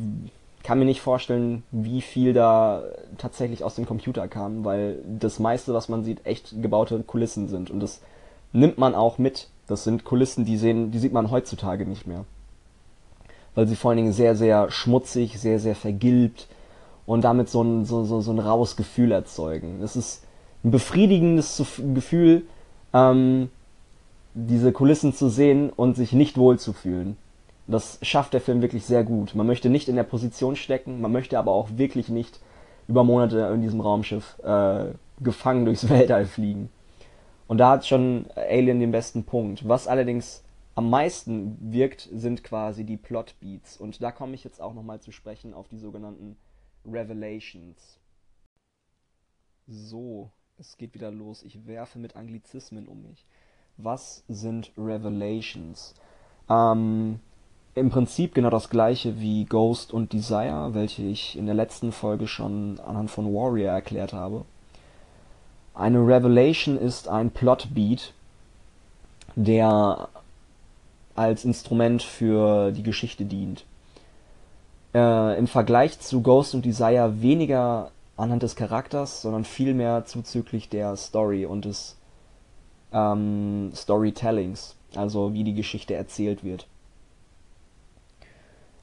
kann 0.68 0.78
mir 0.78 0.84
nicht 0.84 1.00
vorstellen, 1.00 1.62
wie 1.70 2.02
viel 2.02 2.34
da 2.34 2.82
tatsächlich 3.16 3.64
aus 3.64 3.74
dem 3.74 3.86
Computer 3.86 4.28
kam, 4.28 4.66
weil 4.66 4.98
das 5.18 5.38
meiste, 5.38 5.72
was 5.72 5.88
man 5.88 6.04
sieht, 6.04 6.26
echt 6.26 6.60
gebaute 6.60 7.02
Kulissen 7.02 7.48
sind 7.48 7.70
und 7.70 7.80
das 7.80 8.02
nimmt 8.52 8.76
man 8.76 8.94
auch 8.94 9.16
mit. 9.16 9.48
Das 9.66 9.84
sind 9.84 10.04
Kulissen, 10.04 10.44
die 10.44 10.58
sehen, 10.58 10.90
die 10.90 10.98
sieht 10.98 11.14
man 11.14 11.30
heutzutage 11.30 11.86
nicht 11.86 12.06
mehr. 12.06 12.26
Weil 13.54 13.66
sie 13.66 13.76
vor 13.76 13.90
allen 13.90 13.96
Dingen 13.96 14.12
sehr, 14.12 14.36
sehr 14.36 14.70
schmutzig, 14.70 15.40
sehr, 15.40 15.58
sehr 15.58 15.74
vergilbt, 15.74 16.48
und 17.08 17.22
damit 17.22 17.48
so 17.48 17.62
ein, 17.62 17.86
so, 17.86 18.04
so, 18.04 18.20
so 18.20 18.30
ein 18.30 18.38
raues 18.38 18.76
Gefühl 18.76 19.12
erzeugen. 19.12 19.80
Es 19.82 19.96
ist 19.96 20.22
ein 20.62 20.70
befriedigendes 20.70 21.62
Gefühl, 21.94 22.42
ähm, 22.92 23.48
diese 24.34 24.72
Kulissen 24.72 25.14
zu 25.14 25.30
sehen 25.30 25.70
und 25.70 25.96
sich 25.96 26.12
nicht 26.12 26.36
wohl 26.36 26.58
zu 26.58 26.74
fühlen. 26.74 27.16
Das 27.68 27.98
schafft 28.02 28.32
der 28.32 28.40
Film 28.40 28.62
wirklich 28.62 28.84
sehr 28.86 29.04
gut. 29.04 29.34
Man 29.34 29.46
möchte 29.46 29.68
nicht 29.68 29.88
in 29.88 29.96
der 29.96 30.04
Position 30.04 30.56
stecken, 30.56 31.00
man 31.00 31.12
möchte 31.12 31.38
aber 31.38 31.52
auch 31.52 31.68
wirklich 31.76 32.08
nicht 32.08 32.40
über 32.88 33.04
Monate 33.04 33.40
in 33.54 33.60
diesem 33.60 33.82
Raumschiff 33.82 34.38
äh, 34.42 34.86
gefangen 35.20 35.66
durchs 35.66 35.88
Weltall 35.90 36.24
fliegen. 36.24 36.70
Und 37.46 37.58
da 37.58 37.70
hat 37.70 37.86
schon 37.86 38.26
Alien 38.34 38.80
den 38.80 38.90
besten 38.90 39.24
Punkt. 39.24 39.68
Was 39.68 39.86
allerdings 39.86 40.42
am 40.74 40.90
meisten 40.90 41.58
wirkt, 41.72 42.08
sind 42.12 42.42
quasi 42.42 42.84
die 42.84 42.96
Plotbeats. 42.96 43.76
Und 43.76 44.02
da 44.02 44.12
komme 44.12 44.34
ich 44.34 44.44
jetzt 44.44 44.60
auch 44.60 44.74
nochmal 44.74 45.00
zu 45.00 45.12
sprechen 45.12 45.52
auf 45.52 45.68
die 45.68 45.78
sogenannten 45.78 46.36
Revelations. 46.86 47.98
So, 49.66 50.30
es 50.56 50.76
geht 50.78 50.94
wieder 50.94 51.10
los. 51.10 51.42
Ich 51.42 51.66
werfe 51.66 51.98
mit 51.98 52.16
Anglizismen 52.16 52.88
um 52.88 53.02
mich. 53.02 53.26
Was 53.76 54.24
sind 54.28 54.72
Revelations? 54.78 55.94
Ähm, 56.48 57.20
Im 57.78 57.90
Prinzip 57.90 58.34
genau 58.34 58.50
das 58.50 58.70
gleiche 58.70 59.20
wie 59.20 59.44
Ghost 59.44 59.92
und 59.92 60.12
Desire, 60.12 60.70
welche 60.72 61.02
ich 61.02 61.36
in 61.38 61.46
der 61.46 61.54
letzten 61.54 61.92
Folge 61.92 62.26
schon 62.26 62.80
anhand 62.80 63.10
von 63.10 63.26
Warrior 63.32 63.72
erklärt 63.72 64.12
habe. 64.12 64.44
Eine 65.74 66.00
Revelation 66.00 66.76
ist 66.76 67.08
ein 67.08 67.30
Plotbeat, 67.30 68.12
der 69.36 70.08
als 71.14 71.44
Instrument 71.44 72.02
für 72.02 72.72
die 72.72 72.82
Geschichte 72.82 73.24
dient 73.24 73.64
äh, 74.94 75.38
im 75.38 75.46
Vergleich 75.46 76.00
zu 76.00 76.22
Ghost 76.22 76.54
und 76.54 76.64
Desire 76.64 77.20
weniger 77.20 77.90
anhand 78.16 78.42
des 78.42 78.56
Charakters, 78.56 79.22
sondern 79.22 79.44
vielmehr 79.44 80.04
zuzüglich 80.06 80.68
der 80.68 80.96
Story 80.96 81.46
und 81.46 81.64
des 81.64 81.96
ähm, 82.92 83.70
Storytellings, 83.74 84.76
also 84.94 85.32
wie 85.34 85.44
die 85.44 85.54
Geschichte 85.54 85.94
erzählt 85.94 86.42
wird. 86.42 86.66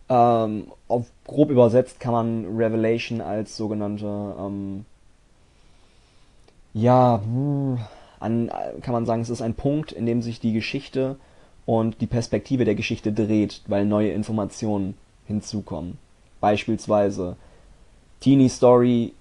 Ähm, 0.07 0.71
auf, 0.87 1.07
grob 1.25 1.49
übersetzt 1.49 1.99
kann 1.99 2.13
man 2.13 2.45
Revelation 2.57 3.21
als 3.21 3.57
sogenannte, 3.57 4.35
ähm, 4.39 4.85
ja, 6.73 7.21
an, 8.19 8.51
kann 8.81 8.93
man 8.93 9.05
sagen, 9.05 9.21
es 9.21 9.29
ist 9.29 9.41
ein 9.41 9.55
Punkt, 9.55 9.91
in 9.91 10.05
dem 10.05 10.21
sich 10.21 10.39
die 10.39 10.53
Geschichte 10.53 11.15
und 11.65 12.01
die 12.01 12.07
Perspektive 12.07 12.65
der 12.65 12.75
Geschichte 12.75 13.11
dreht, 13.11 13.61
weil 13.67 13.85
neue 13.85 14.11
Informationen 14.11 14.95
hinzukommen. 15.25 15.97
Beispielsweise 16.39 17.35
Teenie 18.19 18.49
Story, 18.49 19.13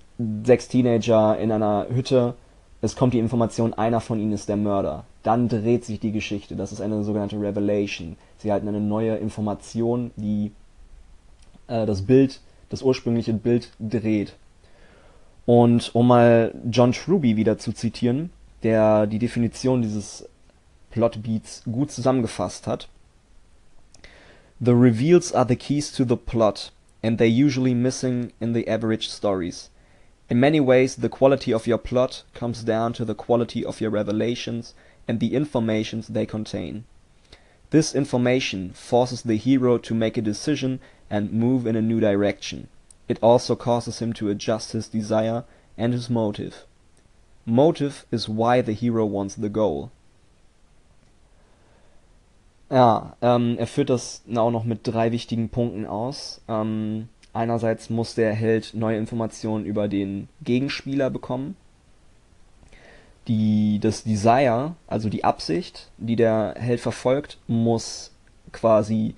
sechs 0.44 0.68
Teenager 0.68 1.38
in 1.38 1.50
einer 1.50 1.86
Hütte, 1.88 2.34
es 2.82 2.96
kommt 2.96 3.14
die 3.14 3.18
Information, 3.18 3.72
einer 3.72 4.00
von 4.00 4.20
ihnen 4.20 4.32
ist 4.32 4.50
der 4.50 4.56
Mörder. 4.56 5.04
Dann 5.22 5.48
dreht 5.48 5.86
sich 5.86 6.00
die 6.00 6.12
Geschichte, 6.12 6.54
das 6.54 6.72
ist 6.72 6.82
eine 6.82 7.02
sogenannte 7.02 7.40
Revelation. 7.40 8.16
Sie 8.36 8.52
halten 8.52 8.68
eine 8.68 8.80
neue 8.80 9.16
Information, 9.16 10.10
die 10.16 10.52
äh, 11.68 11.86
das 11.86 12.02
Bild, 12.02 12.40
das 12.68 12.82
ursprüngliche 12.82 13.32
Bild 13.32 13.70
dreht. 13.78 14.34
Und 15.46 15.94
um 15.94 16.08
mal 16.08 16.54
John 16.70 16.92
Truby 16.92 17.36
wieder 17.36 17.58
zu 17.58 17.72
zitieren, 17.72 18.30
der 18.62 19.06
die 19.06 19.18
Definition 19.18 19.82
dieses 19.82 20.28
Plotbeats 20.90 21.62
gut 21.64 21.90
zusammengefasst 21.90 22.66
hat, 22.66 22.88
The 24.60 24.74
reveals 24.74 25.32
are 25.32 25.44
the 25.44 25.56
keys 25.56 25.90
to 25.92 26.04
the 26.04 26.16
plot, 26.16 26.70
and 27.02 27.18
they're 27.18 27.26
usually 27.26 27.74
missing 27.74 28.32
in 28.40 28.54
the 28.54 28.66
average 28.68 29.08
stories. 29.08 29.68
In 30.30 30.40
many 30.40 30.60
ways, 30.60 30.96
the 30.96 31.10
quality 31.10 31.52
of 31.52 31.66
your 31.66 31.76
plot 31.76 32.22
comes 32.32 32.62
down 32.62 32.94
to 32.94 33.04
the 33.04 33.14
quality 33.14 33.64
of 33.64 33.80
your 33.80 33.90
revelations 33.90 34.72
and 35.06 35.20
the 35.20 35.34
informations 35.34 36.08
they 36.08 36.24
contain. 36.24 36.84
This 37.70 37.94
information 37.94 38.70
forces 38.72 39.22
the 39.22 39.36
hero 39.36 39.76
to 39.78 39.94
make 39.94 40.16
a 40.16 40.22
decision 40.22 40.80
and 41.10 41.32
move 41.32 41.66
in 41.66 41.76
a 41.76 41.82
new 41.82 42.00
direction. 42.00 42.68
It 43.08 43.18
also 43.22 43.54
causes 43.54 43.98
him 44.00 44.12
to 44.14 44.28
adjust 44.28 44.72
his 44.72 44.88
desire 44.88 45.44
and 45.76 45.92
his 45.92 46.08
motive. 46.08 46.64
Motive 47.46 48.06
is 48.10 48.28
why 48.28 48.62
the 48.62 48.72
hero 48.72 49.04
wants 49.04 49.34
the 49.34 49.50
goal. 49.50 49.90
Ja, 52.70 53.16
ähm, 53.20 53.56
er 53.58 53.66
führt 53.66 53.90
das 53.90 54.22
auch 54.34 54.50
noch 54.50 54.64
mit 54.64 54.80
drei 54.82 55.12
wichtigen 55.12 55.50
Punkten 55.50 55.86
aus. 55.86 56.40
Ähm, 56.48 57.08
einerseits 57.34 57.90
muss 57.90 58.14
der 58.14 58.32
Held 58.32 58.72
neue 58.74 58.96
Informationen 58.96 59.66
über 59.66 59.86
den 59.86 60.28
Gegenspieler 60.42 61.10
bekommen. 61.10 61.56
Die, 63.28 63.78
das 63.80 64.04
Desire, 64.04 64.76
also 64.86 65.08
die 65.08 65.24
Absicht, 65.24 65.90
die 65.98 66.16
der 66.16 66.54
Held 66.58 66.80
verfolgt, 66.80 67.38
muss 67.46 68.12
quasi 68.52 69.14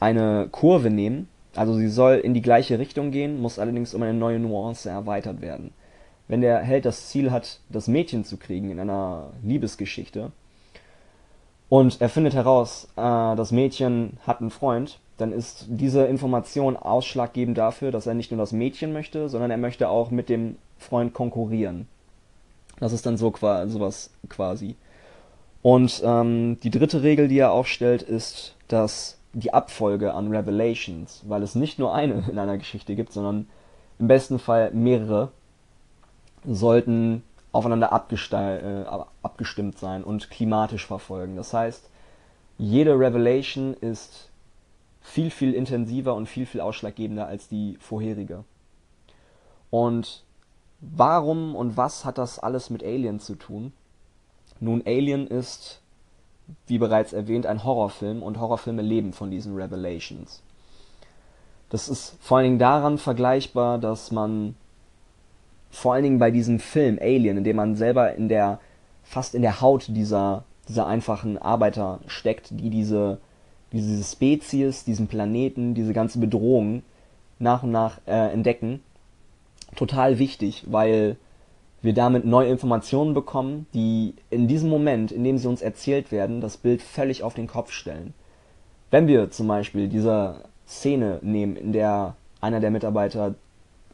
eine 0.00 0.48
Kurve 0.50 0.90
nehmen. 0.90 1.28
Also 1.54 1.74
sie 1.74 1.88
soll 1.88 2.16
in 2.16 2.34
die 2.34 2.42
gleiche 2.42 2.78
Richtung 2.78 3.10
gehen, 3.10 3.40
muss 3.40 3.58
allerdings 3.58 3.94
um 3.94 4.02
eine 4.02 4.14
neue 4.14 4.38
Nuance 4.38 4.90
erweitert 4.90 5.40
werden. 5.40 5.72
Wenn 6.28 6.40
der 6.40 6.58
Held 6.58 6.84
das 6.84 7.08
Ziel 7.08 7.30
hat, 7.30 7.60
das 7.68 7.88
Mädchen 7.88 8.24
zu 8.24 8.36
kriegen 8.36 8.70
in 8.70 8.80
einer 8.80 9.30
Liebesgeschichte, 9.42 10.32
und 11.68 12.00
er 12.00 12.08
findet 12.08 12.34
heraus, 12.34 12.88
äh, 12.96 13.00
das 13.00 13.50
Mädchen 13.50 14.18
hat 14.26 14.40
einen 14.40 14.50
Freund, 14.50 15.00
dann 15.16 15.32
ist 15.32 15.66
diese 15.68 16.04
Information 16.04 16.76
ausschlaggebend 16.76 17.58
dafür, 17.58 17.90
dass 17.90 18.06
er 18.06 18.14
nicht 18.14 18.30
nur 18.30 18.38
das 18.38 18.52
Mädchen 18.52 18.92
möchte, 18.92 19.28
sondern 19.28 19.50
er 19.50 19.56
möchte 19.56 19.88
auch 19.88 20.10
mit 20.10 20.28
dem 20.28 20.56
Freund 20.78 21.14
konkurrieren. 21.14 21.88
Das 22.78 22.92
ist 22.92 23.06
dann 23.06 23.16
so 23.16 23.32
sowas 23.34 24.10
quasi. 24.28 24.76
Und 25.62 26.02
ähm, 26.04 26.58
die 26.62 26.70
dritte 26.70 27.02
Regel, 27.02 27.28
die 27.28 27.38
er 27.38 27.50
aufstellt, 27.50 28.02
ist, 28.02 28.54
dass 28.68 29.18
die 29.36 29.52
Abfolge 29.52 30.14
an 30.14 30.34
Revelations, 30.34 31.22
weil 31.28 31.42
es 31.42 31.54
nicht 31.54 31.78
nur 31.78 31.94
eine 31.94 32.24
in 32.30 32.38
einer 32.38 32.56
Geschichte 32.56 32.94
gibt, 32.96 33.12
sondern 33.12 33.46
im 33.98 34.08
besten 34.08 34.38
Fall 34.38 34.70
mehrere, 34.72 35.30
sollten 36.44 37.22
aufeinander 37.52 37.90
äh, 38.12 38.84
abgestimmt 39.22 39.78
sein 39.78 40.04
und 40.04 40.30
klimatisch 40.30 40.86
verfolgen. 40.86 41.36
Das 41.36 41.52
heißt, 41.52 41.90
jede 42.56 42.98
Revelation 42.98 43.74
ist 43.74 44.30
viel, 45.02 45.30
viel 45.30 45.52
intensiver 45.52 46.14
und 46.14 46.26
viel, 46.26 46.46
viel 46.46 46.62
ausschlaggebender 46.62 47.26
als 47.26 47.48
die 47.48 47.76
vorherige. 47.78 48.44
Und 49.70 50.24
warum 50.80 51.54
und 51.54 51.76
was 51.76 52.06
hat 52.06 52.16
das 52.16 52.38
alles 52.38 52.70
mit 52.70 52.82
Alien 52.82 53.20
zu 53.20 53.34
tun? 53.34 53.74
Nun, 54.60 54.82
Alien 54.86 55.26
ist, 55.26 55.82
wie 56.66 56.78
bereits 56.78 57.12
erwähnt, 57.12 57.46
ein 57.46 57.64
Horrorfilm 57.64 58.22
und 58.22 58.40
Horrorfilme 58.40 58.82
leben 58.82 59.12
von 59.12 59.30
diesen 59.30 59.56
Revelations. 59.56 60.42
Das 61.68 61.88
ist 61.88 62.16
vor 62.20 62.38
allen 62.38 62.44
Dingen 62.44 62.58
daran 62.58 62.98
vergleichbar, 62.98 63.78
dass 63.78 64.12
man 64.12 64.54
vor 65.70 65.94
allen 65.94 66.04
Dingen 66.04 66.18
bei 66.18 66.30
diesem 66.30 66.60
Film 66.60 66.98
Alien, 67.00 67.38
in 67.38 67.44
dem 67.44 67.56
man 67.56 67.74
selber 67.74 68.14
in 68.14 68.28
der 68.28 68.60
fast 69.02 69.34
in 69.34 69.42
der 69.42 69.60
Haut 69.60 69.86
dieser 69.88 70.44
dieser 70.68 70.86
einfachen 70.86 71.38
Arbeiter 71.38 72.00
steckt, 72.06 72.50
die 72.50 72.70
diese 72.70 73.18
diese 73.72 74.02
Spezies, 74.02 74.84
diesen 74.84 75.08
Planeten, 75.08 75.74
diese 75.74 75.92
ganze 75.92 76.18
Bedrohung 76.18 76.82
nach 77.38 77.62
und 77.62 77.72
nach 77.72 78.00
äh, 78.06 78.32
entdecken, 78.32 78.80
total 79.74 80.18
wichtig, 80.18 80.64
weil 80.68 81.16
wir 81.82 81.94
damit 81.94 82.24
neue 82.24 82.50
Informationen 82.50 83.14
bekommen, 83.14 83.66
die 83.74 84.14
in 84.30 84.48
diesem 84.48 84.70
Moment, 84.70 85.12
in 85.12 85.24
dem 85.24 85.38
sie 85.38 85.48
uns 85.48 85.62
erzählt 85.62 86.10
werden, 86.10 86.40
das 86.40 86.56
Bild 86.56 86.82
völlig 86.82 87.22
auf 87.22 87.34
den 87.34 87.46
Kopf 87.46 87.70
stellen. 87.70 88.14
Wenn 88.90 89.06
wir 89.06 89.30
zum 89.30 89.48
Beispiel 89.48 89.88
diese 89.88 90.44
Szene 90.66 91.18
nehmen, 91.22 91.56
in 91.56 91.72
der 91.72 92.16
einer 92.40 92.60
der 92.60 92.70
Mitarbeiter 92.70 93.34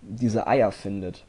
diese 0.01 0.47
Eier 0.47 0.73
findet 0.73 1.25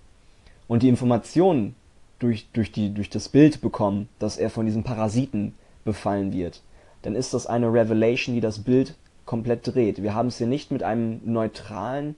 und 0.67 0.83
die 0.83 0.89
Informationen 0.89 1.75
durch, 2.19 2.48
durch, 2.53 2.72
die, 2.72 2.93
durch 2.93 3.10
das 3.10 3.29
Bild 3.29 3.62
bekommen, 3.62 4.07
dass 4.19 4.38
er 4.38 4.50
von 4.50 4.65
diesen 4.65 4.83
Parasiten 4.83 5.55
befallen 5.83 6.33
wird, 6.33 6.62
dann 7.01 7.15
ist 7.15 7.33
das 7.33 7.48
eine 7.48 7.72
Revelation, 7.72 8.36
die 8.36 8.41
das 8.41 8.60
Bild 8.60 8.95
komplett 9.25 9.67
dreht. 9.67 10.01
Wir 10.01 10.15
haben 10.15 10.27
es 10.27 10.38
hier 10.38 10.48
nicht 10.48 10.72
mit 10.72 10.83
einem 10.83 11.22
neutralen, 11.25 12.15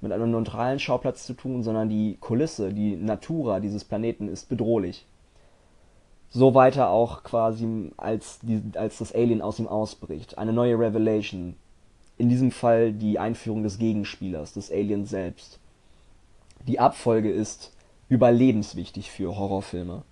mit 0.00 0.12
einem 0.12 0.30
neutralen 0.30 0.78
Schauplatz 0.78 1.26
zu 1.26 1.34
tun, 1.34 1.62
sondern 1.62 1.88
die 1.88 2.16
Kulisse, 2.20 2.72
die 2.72 2.96
Natura 2.96 3.60
dieses 3.60 3.84
Planeten 3.84 4.28
ist 4.28 4.48
bedrohlich. 4.48 5.06
So 6.30 6.54
weiter 6.54 6.90
auch 6.90 7.22
quasi, 7.22 7.92
als, 7.96 8.40
die, 8.42 8.62
als 8.74 8.98
das 8.98 9.14
Alien 9.14 9.40
aus 9.40 9.58
ihm 9.58 9.68
ausbricht. 9.68 10.38
Eine 10.38 10.52
neue 10.52 10.78
Revelation. 10.78 11.56
In 12.18 12.28
diesem 12.28 12.50
Fall 12.50 12.92
die 12.92 13.18
Einführung 13.18 13.62
des 13.62 13.78
Gegenspielers, 13.78 14.52
des 14.52 14.70
Aliens 14.70 15.10
selbst. 15.10 15.58
Die 16.66 16.80
Abfolge 16.80 17.30
ist 17.30 17.72
überlebenswichtig 18.08 19.10
für 19.10 19.36
Horrorfilme. 19.36 20.02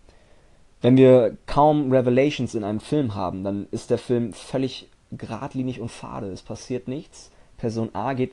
Wenn 0.81 0.97
wir 0.97 1.37
kaum 1.47 1.91
Revelations 1.91 2.55
in 2.55 2.65
einem 2.65 2.81
Film 2.81 3.15
haben, 3.15 3.43
dann 3.43 3.67
ist 3.71 3.91
der 3.91 3.99
Film 3.99 4.33
völlig 4.33 4.89
geradlinig 5.13 5.81
und 5.81 5.91
fade. 5.91 6.29
Es 6.29 6.43
passiert 6.43 6.89
nichts. 6.89 7.31
Person 7.57 7.91
A 7.95 8.13
geht 8.13 8.33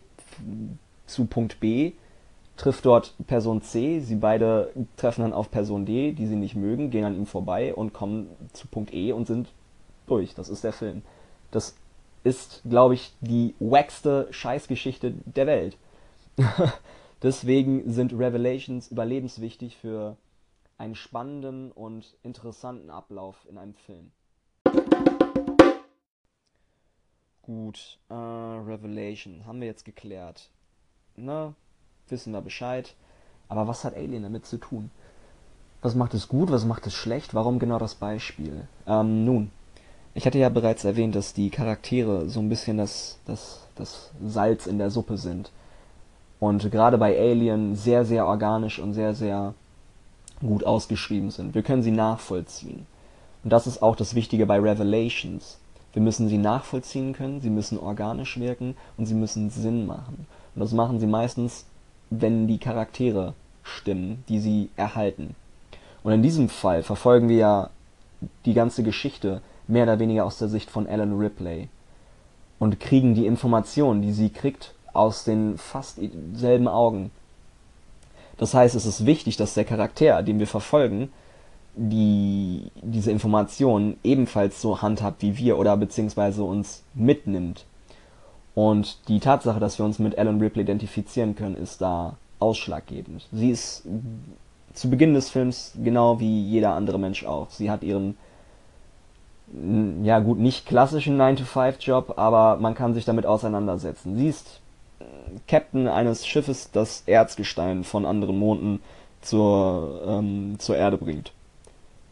zu 1.12 1.25
Punkt 1.25 1.60
B, 1.60 1.94
trifft 2.58 2.86
dort 2.86 3.15
Person 3.27 3.62
C. 3.62 4.00
Sie 4.00 4.15
beide 4.15 4.72
treffen 4.98 5.22
dann 5.22 5.34
auf 5.34 5.51
Person 5.51 5.86
D, 5.86 6.12
die 6.12 6.27
sie 6.27 6.36
nicht 6.36 6.56
mögen, 6.56 6.91
gehen 6.91 7.06
an 7.06 7.15
ihm 7.15 7.25
vorbei 7.25 7.74
und 7.74 7.94
kommen 7.94 8.30
zu 8.53 8.68
Punkt 8.68 8.94
E 8.94 9.12
und 9.12 9.27
sind 9.27 9.50
durch. 10.08 10.36
Das 10.36 10.50
ist 10.50 10.63
der 10.63 10.74
Film. 10.74 11.01
Das 11.51 11.75
ist, 12.24 12.62
glaube 12.70 12.94
ich, 12.94 13.13
die 13.22 13.56
wackste 13.60 14.27
Scheißgeschichte 14.32 15.13
der 15.25 15.48
Welt. 15.48 15.77
Deswegen 17.24 17.91
sind 17.91 18.13
Revelations 18.13 18.89
überlebenswichtig 18.89 19.77
für 19.77 20.18
einen 20.77 20.96
spannenden 20.96 21.72
und 21.72 22.15
interessanten 22.24 22.89
Ablauf 22.89 23.46
in 23.50 23.58
einem 23.58 23.75
Film. 23.75 24.12
Gut, 27.44 28.00
äh, 28.10 28.13
Revelation 28.13 29.46
haben 29.46 29.62
wir 29.62 29.68
jetzt 29.68 29.86
geklärt. 29.86 30.50
Ne, 31.22 31.54
wissen 32.10 32.34
wir 32.34 32.42
Bescheid. 32.42 32.96
Aber 33.48 33.68
was 33.68 33.84
hat 33.84 33.96
Alien 33.96 34.24
damit 34.24 34.48
zu 34.48 34.58
tun? 34.58 34.90
Was 35.84 35.94
macht 35.94 36.16
es 36.16 36.28
gut, 36.28 36.50
was 36.50 36.66
macht 36.66 36.88
es 36.88 36.96
schlecht? 36.96 37.36
Warum 37.36 37.60
genau 37.60 37.78
das 37.78 37.94
Beispiel? 37.94 38.68
Ähm, 38.88 39.24
nun, 39.24 39.51
ich 40.16 40.25
hatte 40.25 40.40
ja 40.40 40.50
bereits 40.50 40.84
erwähnt, 40.84 41.13
dass 41.13 41.36
die 41.36 41.51
Charaktere 41.51 42.28
so 42.28 42.40
ein 42.40 42.50
bisschen 42.50 42.78
das, 42.78 43.20
das, 43.25 43.68
das 43.75 44.10
Salz 44.25 44.66
in 44.66 44.80
der 44.80 44.90
Suppe 44.90 45.18
sind. 45.18 45.51
Und 46.40 46.72
gerade 46.72 46.98
bei 46.98 47.16
Alien 47.16 47.75
sehr, 47.75 48.04
sehr 48.04 48.25
organisch 48.25 48.80
und 48.80 48.96
sehr, 48.96 49.13
sehr 49.13 49.54
gut 50.40 50.63
ausgeschrieben 50.63 51.30
sind. 51.30 51.54
Wir 51.54 51.62
können 51.62 51.84
sie 51.84 51.92
nachvollziehen. 51.92 52.88
Und 53.44 53.54
das 53.54 53.68
ist 53.68 53.84
auch 53.84 53.96
das 53.96 54.16
Wichtige 54.16 54.48
bei 54.48 54.60
Revelations. 54.60 55.60
Wir 55.94 56.01
müssen 56.01 56.30
sie 56.30 56.40
nachvollziehen 56.40 57.13
können, 57.13 57.42
sie 57.42 57.51
müssen 57.51 57.78
organisch 57.78 58.40
wirken 58.40 58.75
und 58.98 59.06
sie 59.06 59.13
müssen 59.13 59.51
Sinn 59.51 59.86
machen. 59.86 60.25
Und 60.55 60.62
das 60.62 60.74
machen 60.74 61.00
sie 61.00 61.08
meistens, 61.08 61.65
wenn 62.10 62.48
die 62.48 62.58
Charaktere 62.58 63.34
stimmen, 63.63 64.24
die 64.27 64.39
sie 64.39 64.70
erhalten. 64.75 65.36
Und 66.03 66.13
in 66.13 66.24
diesem 66.24 66.50
Fall 66.50 66.84
verfolgen 66.84 67.29
wir 67.29 67.38
ja 67.38 67.70
die 68.46 68.53
ganze 68.53 68.84
Geschichte 68.84 69.41
mehr 69.67 69.84
oder 69.84 70.00
weniger 70.00 70.25
aus 70.25 70.38
der 70.38 70.48
Sicht 70.48 70.70
von 70.70 70.88
Ellen 70.88 71.17
Ripley 71.17 71.70
und 72.60 72.79
kriegen 72.79 73.15
die 73.15 73.25
Informationen, 73.25 74.01
die 74.01 74.12
sie 74.12 74.29
kriegt, 74.29 74.74
aus 74.93 75.24
den 75.24 75.58
fast 75.58 76.00
selben 76.34 76.67
Augen. 76.67 77.12
Das 78.38 78.53
heißt, 78.53 78.75
es 78.75 78.86
ist 78.86 79.05
wichtig, 79.05 79.38
dass 79.38 79.53
der 79.53 79.65
Charakter, 79.65 80.22
den 80.24 80.39
wir 80.39 80.48
verfolgen, 80.48 81.12
die, 81.75 82.72
diese 82.81 83.12
Informationen 83.12 83.98
ebenfalls 84.03 84.62
so 84.62 84.81
handhabt 84.81 85.22
wie 85.22 85.38
wir 85.38 85.58
oder 85.58 85.77
beziehungsweise 85.77 86.43
uns 86.43 86.84
mitnimmt. 86.93 87.65
Und 88.53 89.08
die 89.08 89.20
Tatsache, 89.20 89.60
dass 89.60 89.77
wir 89.77 89.86
uns 89.86 90.00
mit 90.00 90.17
Ellen 90.17 90.39
Ripley 90.39 90.63
identifizieren 90.63 91.36
können, 91.36 91.55
ist 91.55 91.81
da 91.81 92.17
ausschlaggebend. 92.39 93.27
Sie 93.31 93.50
ist 93.50 93.84
zu 94.74 94.89
Beginn 94.89 95.13
des 95.13 95.29
Films 95.29 95.74
genau 95.81 96.20
wie 96.20 96.41
jeder 96.41 96.74
andere 96.74 97.00
Mensch 97.00 97.25
auch. 97.25 97.50
Sie 97.50 97.72
hat 97.72 97.83
ihren, 97.83 98.18
ja 100.03 100.20
gut, 100.20 100.40
nicht 100.40 100.66
klassischen 100.66 101.20
9-to-5-Job, 101.20 102.14
aber 102.18 102.57
man 102.57 102.75
kann 102.75 102.94
sich 102.94 103.05
damit 103.05 103.25
auseinandersetzen. 103.25 104.18
Sie 104.18 104.27
ist 104.27 104.61
Captain 105.48 105.87
eines 105.87 106.27
Schiffes, 106.27 106.72
das 106.72 107.03
Erzgestein 107.05 107.83
von 107.83 108.05
anderen 108.05 108.37
Monden 108.37 108.81
zur, 109.22 110.01
ähm, 110.05 110.55
zur 110.59 110.77
Erde 110.77 110.98
bringt. 110.98 111.31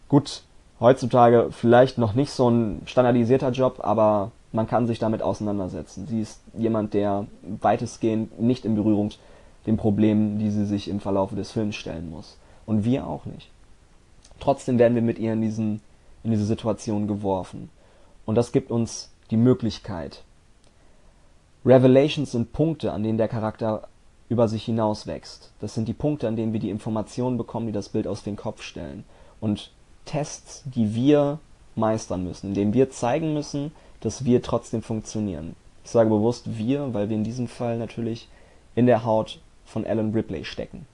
Gut, 0.07 0.43
heutzutage 0.79 1.49
vielleicht 1.51 1.97
noch 1.97 2.13
nicht 2.13 2.31
so 2.31 2.49
ein 2.49 2.81
standardisierter 2.85 3.51
Job, 3.51 3.79
aber 3.81 4.31
man 4.51 4.67
kann 4.67 4.87
sich 4.87 4.99
damit 4.99 5.21
auseinandersetzen. 5.21 6.07
Sie 6.07 6.21
ist 6.21 6.41
jemand, 6.57 6.93
der 6.93 7.27
weitestgehend 7.61 8.39
nicht 8.39 8.65
in 8.65 8.75
Berührung 8.75 9.11
den 9.65 9.77
Problemen, 9.77 10.39
die 10.39 10.49
sie 10.49 10.65
sich 10.65 10.87
im 10.87 10.99
Verlauf 10.99 11.33
des 11.35 11.51
Films 11.51 11.75
stellen 11.75 12.09
muss. 12.09 12.37
Und 12.65 12.83
wir 12.85 13.07
auch 13.07 13.25
nicht. 13.25 13.49
Trotzdem 14.39 14.79
werden 14.79 14.95
wir 14.95 15.01
mit 15.01 15.19
ihr 15.19 15.33
in, 15.33 15.41
diesen, 15.41 15.81
in 16.23 16.31
diese 16.31 16.45
Situation 16.45 17.07
geworfen. 17.07 17.69
Und 18.25 18.35
das 18.35 18.51
gibt 18.51 18.71
uns 18.71 19.11
die 19.31 19.37
Möglichkeit. 19.37 20.23
Revelations 21.65 22.31
sind 22.31 22.53
Punkte, 22.53 22.93
an 22.93 23.03
denen 23.03 23.17
der 23.17 23.27
Charakter 23.27 23.87
über 24.29 24.47
sich 24.47 24.63
hinaus 24.63 25.07
wächst. 25.07 25.51
Das 25.59 25.73
sind 25.73 25.87
die 25.87 25.93
Punkte, 25.93 26.27
an 26.27 26.35
denen 26.35 26.53
wir 26.53 26.59
die 26.59 26.69
Informationen 26.69 27.37
bekommen, 27.37 27.67
die 27.67 27.73
das 27.73 27.89
Bild 27.89 28.07
aus 28.07 28.23
dem 28.23 28.35
Kopf 28.35 28.61
stellen. 28.61 29.03
Und 29.41 29.71
Tests, 30.05 30.63
die 30.65 30.95
wir 30.95 31.39
meistern 31.75 32.23
müssen, 32.23 32.49
indem 32.49 32.73
wir 32.73 32.89
zeigen 32.89 33.33
müssen, 33.33 33.71
dass 34.01 34.25
wir 34.25 34.41
trotzdem 34.41 34.81
funktionieren. 34.81 35.55
Ich 35.83 35.91
sage 35.91 36.09
bewusst 36.09 36.57
wir, 36.57 36.93
weil 36.93 37.09
wir 37.09 37.15
in 37.15 37.23
diesem 37.23 37.47
Fall 37.47 37.77
natürlich 37.77 38.27
in 38.75 38.85
der 38.85 39.03
Haut 39.03 39.39
von 39.65 39.85
Alan 39.85 40.11
Ripley 40.13 40.45
stecken. 40.45 40.85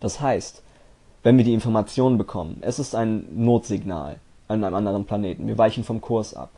Das 0.00 0.20
heißt, 0.20 0.62
wenn 1.22 1.38
wir 1.38 1.44
die 1.44 1.54
Informationen 1.54 2.18
bekommen, 2.18 2.58
es 2.60 2.78
ist 2.78 2.94
ein 2.94 3.26
Notsignal 3.34 4.18
an 4.48 4.62
einem 4.62 4.74
anderen 4.74 5.06
Planeten, 5.06 5.46
wir 5.46 5.58
weichen 5.58 5.84
vom 5.84 6.00
Kurs 6.00 6.34
ab. 6.34 6.50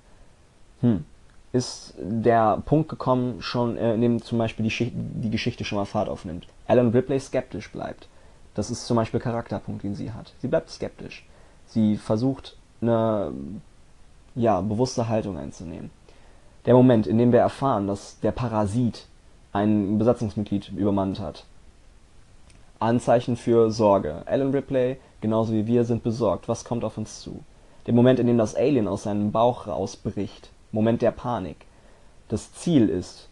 Hm, 0.81 1.05
ist 1.53 1.95
der 1.99 2.63
Punkt 2.67 2.89
gekommen, 2.89 3.41
schon 3.41 3.77
äh, 3.77 3.95
in 3.95 4.01
dem 4.01 4.23
zum 4.23 4.39
Beispiel 4.39 4.67
die, 4.67 4.93
die 4.93 5.31
Geschichte 5.31 5.65
schon 5.65 5.79
mal 5.79 5.85
Fahrt 5.85 6.09
aufnimmt. 6.09 6.47
Alan 6.67 6.91
Ripley 6.91 7.19
skeptisch 7.19 7.71
bleibt. 7.71 8.09
Das 8.55 8.71
ist 8.71 8.87
zum 8.87 8.97
Beispiel 8.97 9.21
Charakterpunkt, 9.21 9.83
den 9.83 9.95
sie 9.95 10.13
hat. 10.13 10.33
Sie 10.41 10.49
bleibt 10.49 10.71
skeptisch. 10.71 11.27
Sie 11.67 11.97
versucht 11.97 12.57
eine 12.81 13.33
ja, 14.37 14.61
bewusste 14.61 15.09
Haltung 15.09 15.37
einzunehmen. 15.37 15.91
Der 16.67 16.75
Moment, 16.75 17.07
in 17.07 17.19
dem 17.19 17.33
wir 17.33 17.41
erfahren, 17.41 17.87
dass 17.87 18.21
der 18.21 18.33
Parasit 18.33 19.07
ein 19.53 19.99
Besatzungsmitglied 19.99 20.71
übermannt 20.77 21.19
hat. 21.19 21.45
Anzeichen 22.79 23.37
für 23.37 23.71
Sorge. 23.71 24.23
Alan 24.27 24.51
Ripley, 24.51 24.99
genauso 25.21 25.53
wie 25.55 25.67
wir, 25.67 25.85
sind 25.85 26.03
besorgt. 26.03 26.49
Was 26.49 26.65
kommt 26.65 26.85
auf 26.85 26.99
uns 26.99 27.21
zu? 27.21 27.43
Der 27.87 27.95
Moment, 27.95 28.21
in 28.21 28.27
dem 28.27 28.37
das 28.37 28.55
Alien 28.55 28.87
aus 28.87 29.05
seinem 29.05 29.33
Bauch 29.33 29.67
rausbricht. 29.67 30.51
Moment 30.73 31.01
der 31.01 31.13
Panik. 31.13 31.57
Das 32.29 32.53
Ziel 32.53 32.89
ist, 32.89 33.29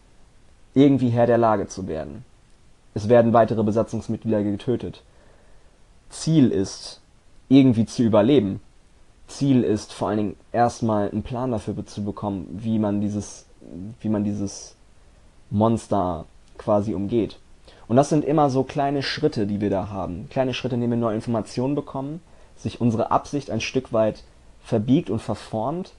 irgendwie 0.72 1.10
Herr 1.10 1.26
der 1.26 1.38
Lage 1.38 1.66
zu 1.66 1.86
werden. 1.86 2.24
Es 2.94 3.08
werden 3.08 3.32
weitere 3.32 3.62
Besatzungsmitglieder 3.62 4.42
getötet. 4.42 5.02
Ziel 6.08 6.50
ist, 6.50 7.00
irgendwie 7.48 7.86
zu 7.86 8.02
überleben. 8.02 8.60
Ziel 9.26 9.64
ist 9.64 9.92
vor 9.92 10.08
allen 10.08 10.18
Dingen 10.18 10.36
erstmal 10.52 11.10
einen 11.10 11.22
Plan 11.22 11.50
dafür 11.50 11.84
zu 11.86 12.04
bekommen, 12.04 12.46
wie 12.50 12.78
man 12.78 13.00
dieses, 13.00 13.46
wie 14.00 14.08
man 14.08 14.24
dieses 14.24 14.76
Monster 15.50 16.26
quasi 16.58 16.94
umgeht. 16.94 17.38
Und 17.88 17.96
das 17.96 18.08
sind 18.08 18.24
immer 18.24 18.50
so 18.50 18.62
kleine 18.62 19.02
Schritte, 19.02 19.46
die 19.46 19.60
wir 19.60 19.70
da 19.70 19.88
haben. 19.88 20.28
Kleine 20.30 20.54
Schritte, 20.54 20.74
in 20.74 20.80
denen 20.80 20.92
wir 20.92 20.98
neue 20.98 21.16
Informationen 21.16 21.74
bekommen, 21.74 22.20
sich 22.56 22.80
unsere 22.80 23.10
Absicht 23.10 23.50
ein 23.50 23.60
Stück 23.60 23.92
weit 23.92 24.24
verbiegt 24.62 25.10
und 25.10 25.20
verformt, 25.20 25.92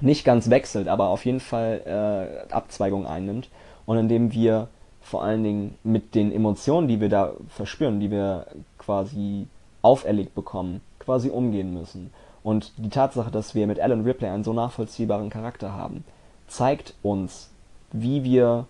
nicht 0.00 0.24
ganz 0.24 0.50
wechselt, 0.50 0.88
aber 0.88 1.08
auf 1.08 1.24
jeden 1.24 1.40
Fall 1.40 2.46
äh, 2.48 2.52
Abzweigung 2.52 3.06
einnimmt 3.06 3.48
und 3.86 3.96
indem 3.96 4.32
wir 4.32 4.68
vor 5.00 5.22
allen 5.22 5.44
Dingen 5.44 5.74
mit 5.84 6.14
den 6.14 6.32
Emotionen, 6.32 6.88
die 6.88 7.00
wir 7.00 7.08
da 7.08 7.32
verspüren, 7.48 8.00
die 8.00 8.10
wir 8.10 8.46
quasi 8.78 9.46
auferlegt 9.82 10.34
bekommen, 10.34 10.80
quasi 10.98 11.28
umgehen 11.28 11.74
müssen. 11.74 12.10
Und 12.44 12.72
die 12.76 12.90
Tatsache, 12.90 13.30
dass 13.30 13.54
wir 13.54 13.66
mit 13.66 13.80
Alan 13.80 14.04
Ripley 14.04 14.28
einen 14.28 14.44
so 14.44 14.52
nachvollziehbaren 14.52 15.30
Charakter 15.30 15.72
haben, 15.72 16.04
zeigt 16.46 16.94
uns, 17.02 17.48
wie 17.90 18.22
wir 18.22 18.66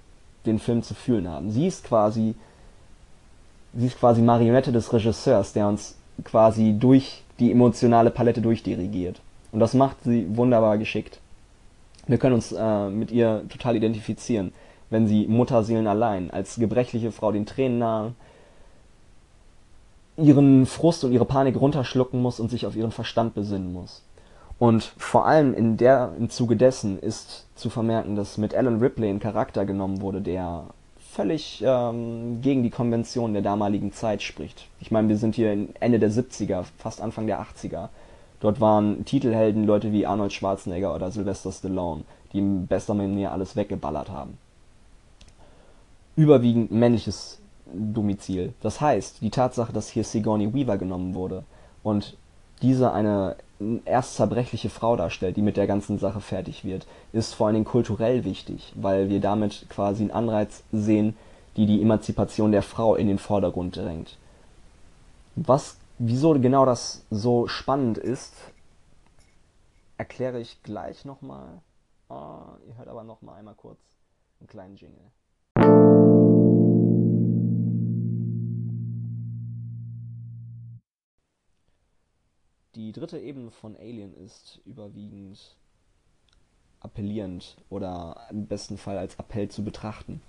den 0.47 0.61
Film 0.61 0.85
zu 0.85 0.95
fühlen 0.95 1.29
haben. 1.29 1.51
Sie 1.51 1.67
ist 1.67 1.85
quasi, 1.85 2.37
sie 3.75 3.87
ist 3.87 3.99
quasi 3.99 4.23
Marionette 4.23 4.71
des 4.71 4.93
Regisseurs, 4.93 5.53
der 5.53 5.67
uns 5.67 5.97
quasi 6.23 6.77
durch 6.79 7.25
die 7.41 7.51
emotionale 7.51 8.13
Palette 8.13 8.41
durchdirigiert. 8.41 9.21
Und 9.51 9.59
das 9.59 9.75
macht 9.75 9.97
sie 10.05 10.25
wunderbar 10.37 10.79
geschickt. 10.79 11.19
Wir 12.07 12.19
können 12.19 12.35
uns 12.35 12.53
äh, 12.53 12.89
mit 12.91 13.11
ihr 13.11 13.43
total 13.49 13.75
identifizieren, 13.75 14.53
wenn 14.89 15.09
sie 15.09 15.27
Mutterseelen 15.27 15.89
allein 15.89 16.31
als 16.31 16.57
gebrechliche 16.57 17.11
Frau 17.11 17.33
den 17.33 17.47
Tränen 17.47 17.79
nahe 17.79 18.13
ihren 20.17 20.67
Frust 20.67 21.05
und 21.05 21.13
ihre 21.13 21.25
Panik 21.25 21.61
runterschlucken 21.61 22.21
muss 22.21 22.41
und 22.41 22.51
sich 22.51 22.67
auf 22.67 22.77
ihren 22.77 22.93
Verstand 22.93 23.35
besinnen 23.35 23.73
muss. 23.73 24.03
Und 24.59 24.93
vor 24.97 25.27
allem 25.27 25.53
in 25.53 25.77
der, 25.77 26.13
im 26.19 26.31
Zuge 26.31 26.57
dessen 26.57 26.99
ist 26.99 27.47
zu 27.57 27.71
vermerken, 27.71 28.15
dass 28.15 28.39
mit 28.39 28.55
Alan 28.55 28.79
Ripley 28.79 29.11
ein 29.11 29.19
Charakter 29.19 29.65
genommen 29.65 30.01
wurde, 30.01 30.21
der 30.21 30.65
völlig 31.15 31.63
ähm, 31.65 32.41
gegen 32.41 32.63
die 32.63 32.71
Konvention 32.71 33.33
der 33.33 33.43
damaligen 33.43 33.93
Zeit 33.93 34.23
spricht. 34.23 34.67
Ich 34.81 34.91
meine, 34.91 35.09
wir 35.09 35.17
sind 35.17 35.35
hier 35.35 35.69
Ende 35.81 35.99
der 35.99 36.11
70er, 36.11 36.65
fast 36.79 37.01
Anfang 37.01 37.27
der 37.27 37.41
80er. 37.41 37.89
Dort 38.41 38.61
waren 38.61 39.05
Titelhelden 39.05 39.65
Leute 39.65 39.93
wie 39.93 40.07
Arnold 40.07 40.33
Schwarzenegger 40.33 40.95
oder 40.95 41.11
Sylvester 41.11 41.53
Stallone, 41.53 42.03
die 42.33 42.39
in 42.39 42.67
bester 42.67 42.95
Manier 42.95 43.33
alles 43.33 43.57
weggeballert 43.57 44.11
haben. 44.11 44.39
Überwiegend 46.17 46.71
männliches 46.71 47.39
Domizil. 47.73 48.55
Das 48.61 48.81
heißt, 48.81 49.21
die 49.21 49.31
Tatsache, 49.31 49.73
dass 49.73 49.89
hier 49.89 50.05
Sigourney 50.05 50.53
Weaver 50.53 50.79
genommen 50.79 51.15
wurde 51.15 51.45
und 51.83 52.17
diese 52.63 52.93
eine 52.93 53.37
erst 53.85 54.17
zerbrechliche 54.17 54.71
Frau 54.71 54.97
darstellt, 54.97 55.37
die 55.37 55.43
mit 55.43 55.57
der 55.57 55.67
ganzen 55.67 55.99
Sache 55.99 56.21
fertig 56.21 56.65
wird, 56.65 56.87
ist 57.13 57.35
vor 57.35 57.47
allen 57.47 57.55
Dingen 57.55 57.65
kulturell 57.65 58.25
wichtig, 58.25 58.73
weil 58.75 59.09
wir 59.09 59.21
damit 59.21 59.67
quasi 59.69 60.03
einen 60.03 60.11
Anreiz 60.11 60.63
sehen, 60.73 61.17
die 61.57 61.67
die 61.67 61.81
Emanzipation 61.81 62.53
der 62.53 62.63
Frau 62.63 62.97
in 62.97 63.07
den 63.07 63.19
Vordergrund 63.19 63.77
drängt. 63.77 64.19
Was, 65.37 65.79
wieso 65.99 66.33
genau 66.41 66.67
das 66.67 67.05
so 67.11 67.47
spannend 67.47 67.99
ist, 67.99 68.35
erkläre 69.97 70.41
ich 70.41 70.63
gleich 70.63 71.05
nochmal. 71.05 71.61
Oh, 72.09 72.43
ihr 72.67 72.77
hört 72.77 72.89
aber 72.89 73.05
nochmal 73.05 73.39
einmal 73.39 73.55
kurz 73.55 73.79
einen 74.41 74.49
kleinen 74.49 74.77
Jingle. 74.77 75.11
Die 82.75 82.91
dritte 82.91 83.19
Ebene 83.19 83.53
von 83.53 83.77
Alien 83.77 84.13
ist 84.25 84.61
überwiegend 84.65 85.55
appellierend 86.81 87.57
oder 87.71 88.17
im 88.31 88.47
besten 88.47 88.79
Fall 88.79 88.99
als 88.99 89.15
Appell 89.15 89.49
zu 89.49 89.63
betrachten. 89.63 90.21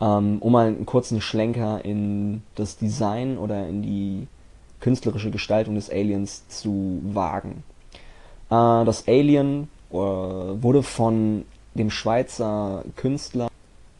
Ähm, 0.00 0.38
um 0.40 0.52
mal 0.52 0.68
einen 0.68 0.86
kurzen 0.86 1.20
Schlenker 1.20 1.84
in 1.84 2.42
das 2.54 2.78
Design 2.78 3.36
oder 3.36 3.68
in 3.68 3.82
die 3.82 4.26
künstlerische 4.80 5.30
Gestaltung 5.30 5.74
des 5.74 5.90
Aliens 5.90 6.48
zu 6.48 7.00
wagen. 7.04 7.62
Äh, 8.48 8.84
das 8.86 9.06
Alien 9.06 9.68
äh, 9.90 9.94
wurde 9.96 10.82
von 10.82 11.44
dem 11.74 11.90
Schweizer 11.90 12.84
Künstler 12.96 13.50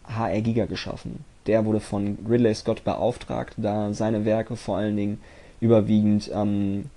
H.R. 0.05 0.40
Giger 0.40 0.66
geschaffen. 0.66 1.24
Der 1.46 1.66
wurde 1.66 1.81
von 1.81 2.18
Ridley 2.27 2.55
Scott 2.55 2.85
beauftragt, 2.85 3.55
da 3.59 3.92
seine 3.92 4.24
Werke 4.24 4.57
vor 4.57 4.79
allen 4.79 4.96
Dingen 4.96 5.20
überwiegend 5.61 6.31
ähm, 6.33 6.90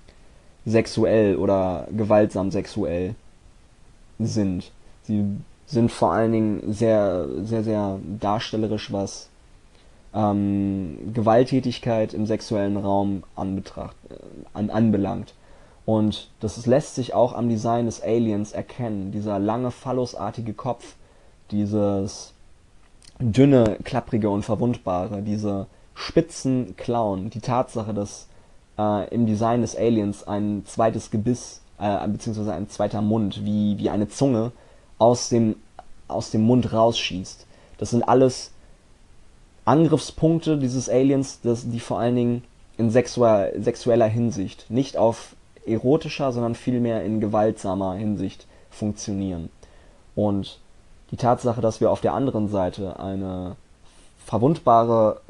sexuell 0.64 1.36
oder 1.36 1.88
gewaltsam 1.96 2.50
sexuell 2.50 3.14
sind. 4.18 4.70
Sie 5.02 5.24
sind 5.66 5.90
vor 5.92 6.12
allen 6.12 6.32
Dingen 6.32 6.72
sehr, 6.72 7.26
sehr, 7.42 7.62
sehr 7.62 7.98
darstellerisch, 8.20 8.92
was 8.92 9.28
ähm, 10.14 11.12
Gewalttätigkeit 11.12 12.14
im 12.14 12.26
sexuellen 12.26 12.76
Raum 12.76 13.22
anbetracht, 13.36 13.96
äh, 14.10 14.14
an, 14.54 14.70
anbelangt. 14.70 15.34
Und 15.84 16.28
das 16.40 16.66
lässt 16.66 16.96
sich 16.96 17.14
auch 17.14 17.32
am 17.32 17.48
Design 17.48 17.86
des 17.86 18.02
Aliens 18.02 18.52
erkennen. 18.52 19.10
Dieser 19.10 19.38
lange 19.38 19.70
phallusartige 19.70 20.52
Kopf, 20.52 20.96
dieses 21.50 22.34
dünne, 23.18 23.78
klapprige 23.84 24.28
und 24.30 24.42
verwundbare, 24.42 25.22
diese 25.22 25.66
spitzen 25.94 26.76
Klauen, 26.76 27.30
die 27.30 27.40
Tatsache, 27.40 27.94
dass 27.94 28.28
äh, 28.78 29.08
im 29.14 29.26
Design 29.26 29.62
des 29.62 29.76
Aliens 29.76 30.26
ein 30.26 30.62
zweites 30.66 31.10
Gebiss, 31.10 31.60
äh, 31.78 32.06
beziehungsweise 32.08 32.52
ein 32.52 32.68
zweiter 32.68 33.02
Mund, 33.02 33.44
wie, 33.44 33.78
wie 33.78 33.90
eine 33.90 34.08
Zunge, 34.08 34.52
aus 34.98 35.28
dem, 35.28 35.56
aus 36.06 36.30
dem 36.30 36.42
Mund 36.42 36.72
rausschießt. 36.72 37.46
Das 37.78 37.90
sind 37.90 38.02
alles 38.02 38.52
Angriffspunkte 39.64 40.56
dieses 40.56 40.88
Aliens, 40.88 41.40
das, 41.42 41.68
die 41.68 41.80
vor 41.80 41.98
allen 41.98 42.16
Dingen 42.16 42.44
in 42.78 42.90
sexuell, 42.90 43.60
sexueller 43.62 44.06
Hinsicht, 44.06 44.70
nicht 44.70 44.96
auf 44.96 45.36
erotischer, 45.66 46.32
sondern 46.32 46.54
vielmehr 46.54 47.04
in 47.04 47.20
gewaltsamer 47.20 47.94
Hinsicht 47.94 48.46
funktionieren. 48.70 49.50
Und 50.14 50.58
die 51.10 51.16
Tatsache, 51.16 51.60
dass 51.60 51.80
wir 51.80 51.90
auf 51.90 52.00
der 52.00 52.14
anderen 52.14 52.48
Seite 52.48 52.98
eine 52.98 53.56
verwundbare 54.24 55.20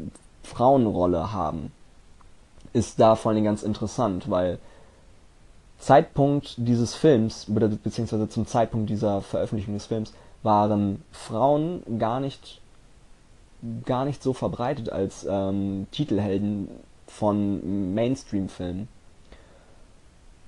Frauenrolle 0.42 1.32
haben, 1.32 1.72
ist 2.72 3.00
da 3.00 3.16
vor 3.16 3.32
allem 3.32 3.44
ganz 3.44 3.62
interessant, 3.62 4.30
weil 4.30 4.58
Zeitpunkt 5.78 6.54
dieses 6.56 6.94
Films, 6.94 7.46
beziehungsweise 7.48 8.28
zum 8.28 8.46
Zeitpunkt 8.46 8.90
dieser 8.90 9.20
Veröffentlichung 9.20 9.74
des 9.74 9.86
Films, 9.86 10.12
waren 10.42 11.02
Frauen 11.12 11.82
gar 11.98 12.20
nicht, 12.20 12.60
gar 13.84 14.04
nicht 14.04 14.22
so 14.22 14.32
verbreitet 14.32 14.90
als 14.90 15.26
ähm, 15.28 15.86
Titelhelden 15.92 16.68
von 17.06 17.94
Mainstream-Filmen. 17.94 18.88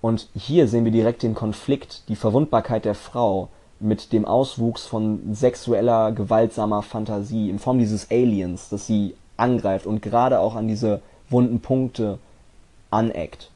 Und 0.01 0.29
hier 0.35 0.67
sehen 0.67 0.85
wir 0.85 0.93
direkt 0.93 1.23
den 1.23 1.35
Konflikt, 1.35 2.09
die 2.09 2.17
Verwundbarkeit 2.17 2.85
der 2.85 2.95
Frau 2.95 3.49
mit 3.81 4.13
dem 4.13 4.25
Auswuchs 4.25 4.87
von 4.87 5.35
sexueller, 5.35 6.13
gewaltsamer 6.13 6.83
Fantasie 6.83 7.51
in 7.51 7.59
Form 7.59 7.79
dieses 7.79 8.11
Aliens, 8.11 8.69
das 8.69 8.87
sie 8.87 9.15
angreift 9.37 9.87
und 9.87 10.03
gerade 10.03 10.39
auch 10.41 10.55
an 10.55 10.69
diese 10.69 11.01
wunden 11.31 11.61
Punkte 11.61 12.19
aneckt, 12.91 13.51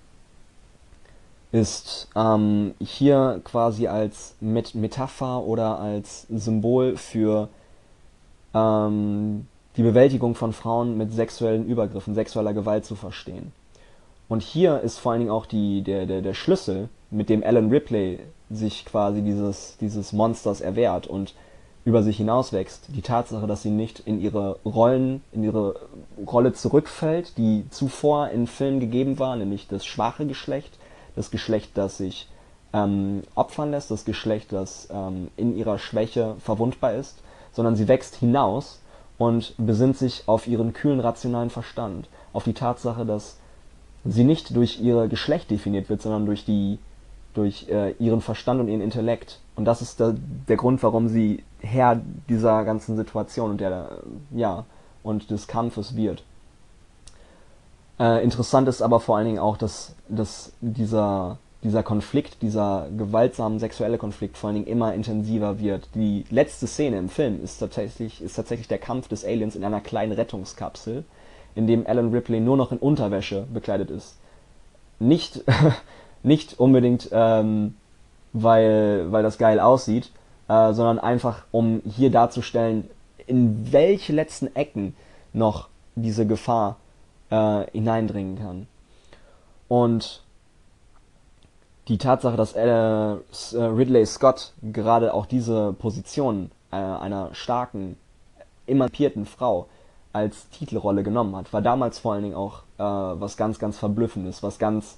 ist 1.53 2.09
ähm, 2.17 2.75
hier 2.81 3.41
quasi 3.45 3.87
als 3.87 4.35
Met 4.41 4.75
Metapher 4.75 5.43
oder 5.45 5.79
als 5.79 6.27
Symbol 6.29 6.97
für 6.97 7.49
ähm, 8.55 9.47
die 9.77 9.83
Bewältigung 9.83 10.35
von 10.35 10.53
Frauen 10.53 10.97
mit 10.97 11.13
sexuellen 11.13 11.67
Übergriffen, 11.67 12.15
sexueller 12.15 12.55
Gewalt 12.55 12.85
zu 12.85 12.95
verstehen. 12.95 13.53
Und 14.29 14.43
hier 14.43 14.81
ist 14.81 14.99
vor 14.99 15.13
allen 15.13 15.21
Dingen 15.21 15.31
auch 15.31 15.47
die, 15.47 15.83
der, 15.83 16.07
der, 16.07 16.23
der 16.23 16.35
Schlüssel, 16.35 16.89
mit 17.11 17.29
dem 17.29 17.45
Alan 17.45 17.71
Ripley 17.71 18.19
sich 18.51 18.85
quasi 18.85 19.23
dieses, 19.23 19.77
dieses 19.81 20.13
Monsters 20.13 20.61
erwehrt 20.61 21.07
und 21.07 21.35
über 21.85 22.03
sich 22.03 22.17
hinauswächst. 22.17 22.89
Die 22.89 23.03
Tatsache, 23.03 23.47
dass 23.47 23.63
sie 23.63 23.71
nicht 23.71 24.01
in 24.01 24.21
ihre 24.21 24.59
Rollen, 24.65 25.23
in 25.33 25.45
ihre 25.45 25.75
Rolle 26.27 26.53
zurückfällt, 26.53 27.37
die 27.37 27.67
zuvor 27.71 28.31
in 28.31 28.47
Filmen 28.47 28.81
gegeben 28.81 29.19
war, 29.19 29.37
nämlich 29.37 29.69
das 29.69 29.85
schwache 29.85 30.27
Geschlecht, 30.27 30.79
das 31.15 31.31
Geschlecht, 31.31 31.73
das 31.75 31.99
sich 31.99 32.29
ähm, 32.73 33.23
opfern 33.35 33.71
lässt, 33.71 33.91
das 33.91 34.05
Geschlecht, 34.05 34.53
das 34.53 34.89
ähm, 34.91 35.29
in 35.37 35.57
ihrer 35.57 35.79
Schwäche 35.79 36.37
verwundbar 36.39 36.95
ist, 36.95 37.19
sondern 37.53 37.77
sie 37.77 37.87
wächst 37.87 38.17
hinaus 38.17 38.81
und 39.19 39.55
besinnt 39.59 39.97
sich 39.97 40.25
auf 40.27 40.47
ihren 40.47 40.73
kühlen, 40.73 41.01
rationalen 41.01 41.51
Verstand, 41.51 42.09
auf 42.33 42.45
die 42.45 42.55
Tatsache, 42.55 43.05
dass 43.05 43.37
sie 44.05 44.25
nicht 44.25 44.57
durch 44.57 44.81
ihr 44.81 45.07
Geschlecht 45.09 45.51
definiert 45.51 45.89
wird, 45.89 46.03
sondern 46.03 46.27
durch 46.27 46.45
die 46.45 46.79
durch 47.35 47.69
äh, 47.69 47.93
ihren 47.99 48.21
Verstand 48.21 48.61
und 48.61 48.69
ihren 48.69 48.81
Intellekt. 48.81 49.41
Und 49.57 49.65
das 49.65 49.83
ist 49.83 50.01
der, 50.01 50.15
der 50.49 50.57
Grund, 50.57 50.83
warum 50.83 51.09
sie 51.09 51.43
Herr 51.61 52.01
dieser 52.29 52.65
ganzen 52.65 52.97
Situation 52.97 53.51
und 53.51 53.61
der, 53.61 53.99
ja, 54.31 54.65
und 55.03 55.31
des 55.31 55.47
Kampfes 55.47 55.97
wird. 55.97 56.25
Äh, 57.99 58.25
interessant 58.25 58.69
ist 58.69 58.83
aber 58.83 59.01
vor 59.01 59.17
allen 59.17 59.27
Dingen 59.27 59.39
auch, 59.39 59.57
dass, 59.57 59.95
dass 60.09 60.53
dieser, 60.61 61.39
dieser 61.63 61.83
Konflikt, 61.83 62.43
dieser 62.43 62.89
gewaltsame 62.97 63.61
sexuelle 63.61 63.99
Konflikt 63.99 64.37
vor 64.37 64.49
allen 64.49 64.57
Dingen 64.57 64.67
immer 64.67 64.95
intensiver 64.95 65.61
wird. 65.61 65.89
Die 65.95 66.25
letzte 66.31 66.67
Szene 66.67 66.99
im 66.99 67.09
Film 67.09 67.43
ist 67.43 67.59
tatsächlich, 67.59 68.21
ist 68.21 68.35
tatsächlich 68.35 68.69
der 68.69 68.79
Kampf 68.79 69.09
des 69.09 69.25
Aliens 69.25 69.55
in 69.55 69.65
einer 69.65 69.81
kleinen 69.81 70.13
Rettungskapsel, 70.13 71.05
in 71.55 71.67
dem 71.67 71.87
Alan 71.87 72.13
Ripley 72.13 72.41
nur 72.41 72.57
noch 72.57 72.73
in 72.73 72.79
Unterwäsche 72.79 73.47
bekleidet 73.53 73.91
ist. 73.91 74.17
Nicht, 74.99 75.45
nicht 76.25 76.59
unbedingt, 76.59 77.09
ähm, 77.13 77.75
weil, 78.33 79.13
weil 79.13 79.23
das 79.23 79.39
geil 79.39 79.61
aussieht, 79.61 80.11
äh, 80.49 80.73
sondern 80.73 80.99
einfach, 80.99 81.45
um 81.53 81.83
hier 81.85 82.11
darzustellen, 82.11 82.89
in 83.27 83.73
welche 83.73 84.13
letzten 84.13 84.55
Ecken 84.55 84.95
noch 85.33 85.69
diese 85.95 86.27
Gefahr 86.27 86.77
äh, 87.31 87.65
hineindringen 87.73 88.39
kann. 88.39 88.67
Und 89.69 90.23
die 91.89 91.99
Tatsache, 91.99 92.37
dass 92.37 92.55
äh, 92.55 92.69
Ridley 93.63 94.07
Scott 94.07 94.53
gerade 94.63 95.13
auch 95.15 95.27
diese 95.27 95.75
Position 95.75 96.51
äh, 96.71 96.77
einer 96.77 97.35
starken, 97.35 97.97
emanzipierten 98.67 99.27
Frau 99.27 99.67
als 100.13 100.49
Titelrolle 100.51 101.03
genommen 101.03 101.37
hat, 101.37 101.53
war 101.53 101.61
damals 101.61 101.99
vor 101.99 102.15
allen 102.15 102.23
Dingen 102.23 102.37
auch 102.37 102.61
äh, 102.79 102.83
was 102.83 103.37
ganz, 103.37 103.59
ganz 103.59 103.79
Verblüffendes, 103.79 104.43
was 104.43 104.59
ganz 104.59 104.97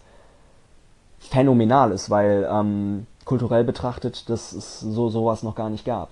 Phänomenales, 1.19 2.11
weil 2.11 2.49
ähm, 2.51 3.07
kulturell 3.25 3.65
betrachtet, 3.65 4.29
dass 4.29 4.53
es 4.53 4.81
so 4.81 5.09
sowas 5.09 5.43
noch 5.43 5.55
gar 5.55 5.71
nicht 5.71 5.85
gab. 5.85 6.11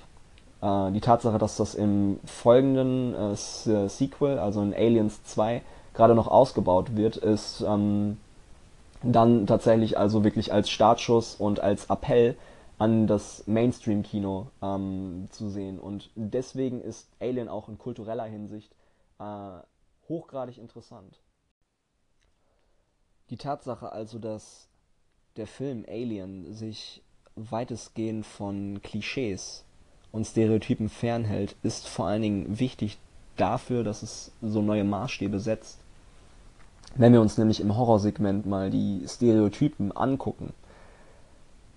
Äh, 0.61 0.93
die 0.93 1.01
Tatsache, 1.01 1.39
dass 1.39 1.57
das 1.57 1.75
im 1.75 2.19
folgenden 2.25 3.15
äh, 3.15 3.89
Sequel, 3.89 4.39
also 4.39 4.63
in 4.63 4.75
Aliens 4.75 5.23
2, 5.25 5.63
gerade 5.95 6.15
noch 6.15 6.27
ausgebaut 6.27 6.97
wird, 6.97 7.17
ist 7.17 7.65
ähm, 7.67 8.19
dann 9.03 9.47
tatsächlich 9.47 9.99
also 9.99 10.25
wirklich 10.25 10.53
als 10.53 10.71
Startschuss 10.71 11.37
und 11.37 11.61
als 11.61 11.91
Appell 11.91 12.37
an 12.79 13.07
das 13.07 13.47
Mainstream-Kino 13.47 14.49
ähm, 14.63 15.29
zu 15.31 15.49
sehen. 15.49 15.79
Und 15.79 16.11
deswegen 16.17 16.81
ist 16.81 17.09
Alien 17.21 17.49
auch 17.49 17.69
in 17.69 17.79
kultureller 17.79 18.25
Hinsicht 18.25 18.75
äh, 19.21 19.59
hochgradig 20.09 20.59
interessant. 20.59 21.21
Die 23.31 23.37
Tatsache 23.37 23.93
also, 23.93 24.19
dass 24.19 24.69
der 25.37 25.47
Film 25.47 25.85
Alien 25.89 26.55
sich 26.55 27.03
weitestgehend 27.37 28.25
von 28.25 28.81
Klischees 28.83 29.65
und 30.13 30.27
Stereotypen 30.27 30.89
fernhält, 30.89 31.57
ist 31.63 31.89
vor 31.89 32.07
allen 32.07 32.23
Dingen 32.23 32.59
wichtig 32.61 32.99
dafür, 33.37 33.83
dass 33.83 34.03
es 34.03 34.31
so 34.41 34.63
neue 34.63 34.85
Maßstäbe 34.85 35.41
setzt. 35.41 35.81
Wenn 36.95 37.13
wir 37.13 37.21
uns 37.21 37.37
nämlich 37.37 37.61
im 37.61 37.77
Horrorsegment 37.77 38.47
mal 38.47 38.71
die 38.71 39.03
Stereotypen 39.09 39.91
angucken, 39.91 40.53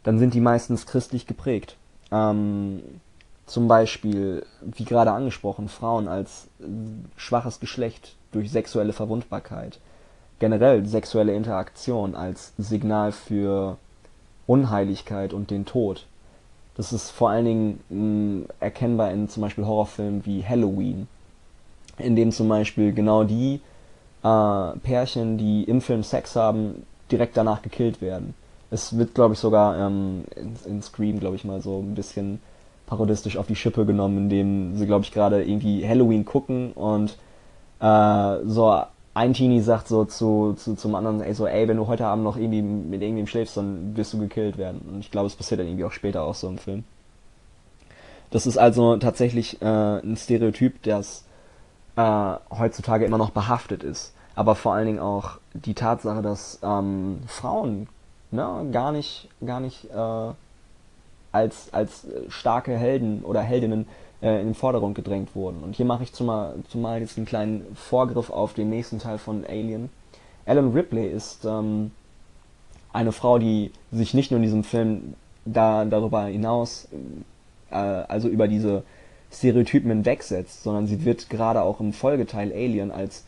dann 0.04 0.20
sind 0.20 0.36
die 0.36 0.42
meistens 0.42 0.86
christlich 0.86 1.26
geprägt. 1.26 1.76
Ähm, 2.12 2.84
zum 3.48 3.68
Beispiel, 3.68 4.46
wie 4.62 4.86
gerade 4.86 5.12
angesprochen, 5.12 5.70
Frauen 5.70 6.08
als 6.08 6.48
schwaches 7.16 7.60
Geschlecht 7.60 8.16
durch 8.32 8.52
sexuelle 8.52 8.94
Verwundbarkeit. 8.94 9.80
Generell 10.40 10.86
sexuelle 10.86 11.34
Interaktion 11.34 12.16
als 12.16 12.54
Signal 12.58 13.12
für 13.12 13.78
Unheiligkeit 14.46 15.34
und 15.34 15.50
den 15.50 15.66
Tod. 15.66 16.06
Das 16.76 16.94
ist 16.94 17.10
vor 17.10 17.32
allen 17.32 17.46
Dingen 17.46 17.80
mh, 17.90 18.54
erkennbar 18.60 19.12
in 19.12 19.30
zum 19.30 19.42
Beispiel 19.42 19.66
Horrorfilmen 19.66 20.26
wie 20.26 20.46
Halloween, 20.46 21.08
in 21.98 22.16
dem 22.16 22.32
zum 22.32 22.48
Beispiel 22.48 22.94
genau 22.94 23.24
die 23.24 23.62
äh, 24.24 24.78
Pärchen, 24.84 25.38
die 25.40 25.64
im 25.64 25.82
Film 25.82 26.04
Sex 26.04 26.36
haben, 26.36 26.86
direkt 27.12 27.36
danach 27.36 27.64
gekillt 27.64 28.02
werden. 28.02 28.36
Es 28.70 28.98
wird, 28.98 29.16
glaube 29.16 29.34
ich, 29.34 29.40
sogar 29.40 29.78
ähm, 29.78 30.26
in, 30.36 30.56
in 30.66 30.82
Scream, 30.82 31.20
glaube 31.20 31.36
ich 31.36 31.46
mal, 31.46 31.62
so 31.62 31.80
ein 31.80 31.96
bisschen 31.96 32.40
parodistisch 32.86 33.38
auf 33.38 33.48
die 33.48 33.56
Schippe 33.56 33.86
genommen, 33.86 34.18
indem 34.18 34.78
sie, 34.78 34.86
glaube 34.86 35.04
ich, 35.04 35.12
gerade 35.12 35.44
irgendwie 35.44 35.88
Halloween 35.88 36.26
gucken 36.26 36.74
und 36.74 37.18
äh, 37.80 38.38
so 38.46 38.84
ein 39.18 39.34
Teenie 39.34 39.62
sagt 39.62 39.88
so 39.88 40.06
zu, 40.06 40.54
zu, 40.54 40.76
zum 40.76 40.94
anderen, 40.94 41.22
ey, 41.22 41.34
so, 41.34 41.48
ey, 41.48 41.68
wenn 41.68 41.78
du 41.78 41.88
heute 41.88 42.06
Abend 42.06 42.24
noch 42.24 42.38
irgendwie 42.38 42.62
mit 42.62 43.02
irgendwem 43.02 43.26
schläfst, 43.26 43.58
dann 43.58 43.98
wirst 43.98 44.14
du 44.14 44.20
gekillt 44.20 44.60
werden. 44.60 44.82
Und 44.88 45.00
ich 45.00 45.10
glaube, 45.10 45.26
es 45.26 45.36
passiert 45.36 45.60
dann 45.60 45.66
irgendwie 45.66 45.86
auch 45.86 45.92
später 45.92 46.22
auch 46.22 46.36
so 46.36 46.48
im 46.48 46.60
Film. 46.60 46.84
Das 48.30 48.46
ist 48.46 48.58
also 48.58 48.98
tatsächlich 48.98 49.60
äh, 49.60 49.66
ein 49.66 50.18
Stereotyp, 50.18 50.84
das 50.84 51.24
äh, 51.96 52.34
heutzutage 52.52 53.06
immer 53.06 53.18
noch 53.18 53.32
behaftet 53.32 53.84
ist. 53.84 54.14
Aber 54.36 54.54
vor 54.54 54.74
allen 54.74 54.86
Dingen 54.86 55.00
auch 55.00 55.40
die 55.54 55.74
Tatsache, 55.74 56.22
dass 56.22 56.60
ähm, 56.62 57.22
Frauen 57.26 57.88
ne, 58.30 58.68
gar 58.72 58.92
nicht, 58.92 59.30
gar 59.44 59.60
nicht 59.60 59.86
äh, 59.86 60.32
als, 61.32 61.74
als 61.74 62.06
starke 62.30 62.78
Helden 62.78 63.24
oder 63.24 63.42
Heldinnen 63.42 63.82
äh, 63.82 64.07
in 64.22 64.48
den 64.48 64.56
Vordergrund 64.56 64.96
gedrängt 64.96 65.36
wurden. 65.36 65.64
Und 65.64 65.76
hier 65.76 65.86
mache 65.86 66.04
ich 66.04 66.14
zumal, 66.14 66.56
zumal 66.70 67.02
jetzt 67.02 67.18
einen 67.18 67.28
kleinen 67.28 67.76
Vorgriff 67.76 68.30
auf 68.30 68.54
den 68.54 68.70
nächsten 68.70 69.00
Teil 69.00 69.18
von 69.18 69.46
Alien. 69.46 69.90
Ellen 70.46 70.72
Ripley 70.72 71.08
ist 71.08 71.46
ähm, 71.46 71.92
eine 72.94 73.12
Frau, 73.12 73.38
die 73.38 73.72
sich 73.92 74.14
nicht 74.14 74.32
nur 74.32 74.38
in 74.38 74.44
diesem 74.44 74.64
Film 74.64 75.14
da 75.46 75.86
darüber 75.86 76.24
hinaus, 76.26 76.88
äh, 77.70 77.76
also 77.76 78.28
über 78.28 78.48
diese 78.48 78.84
Stereotypen 79.32 79.90
hinwegsetzt, 79.90 80.64
sondern 80.64 80.88
sie 80.88 81.06
wird 81.06 81.30
gerade 81.30 81.62
auch 81.62 81.80
im 81.80 81.94
Folgeteil 81.94 82.52
Alien 82.52 82.92
als 82.92 83.26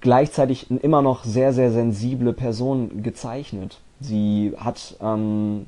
gleichzeitig 0.00 0.70
immer 0.70 1.02
noch 1.02 1.24
sehr, 1.24 1.52
sehr 1.52 1.70
sensible 1.70 2.32
Person 2.32 3.02
gezeichnet. 3.02 3.80
Sie 4.00 4.52
hat 4.56 4.96
ähm, 5.00 5.66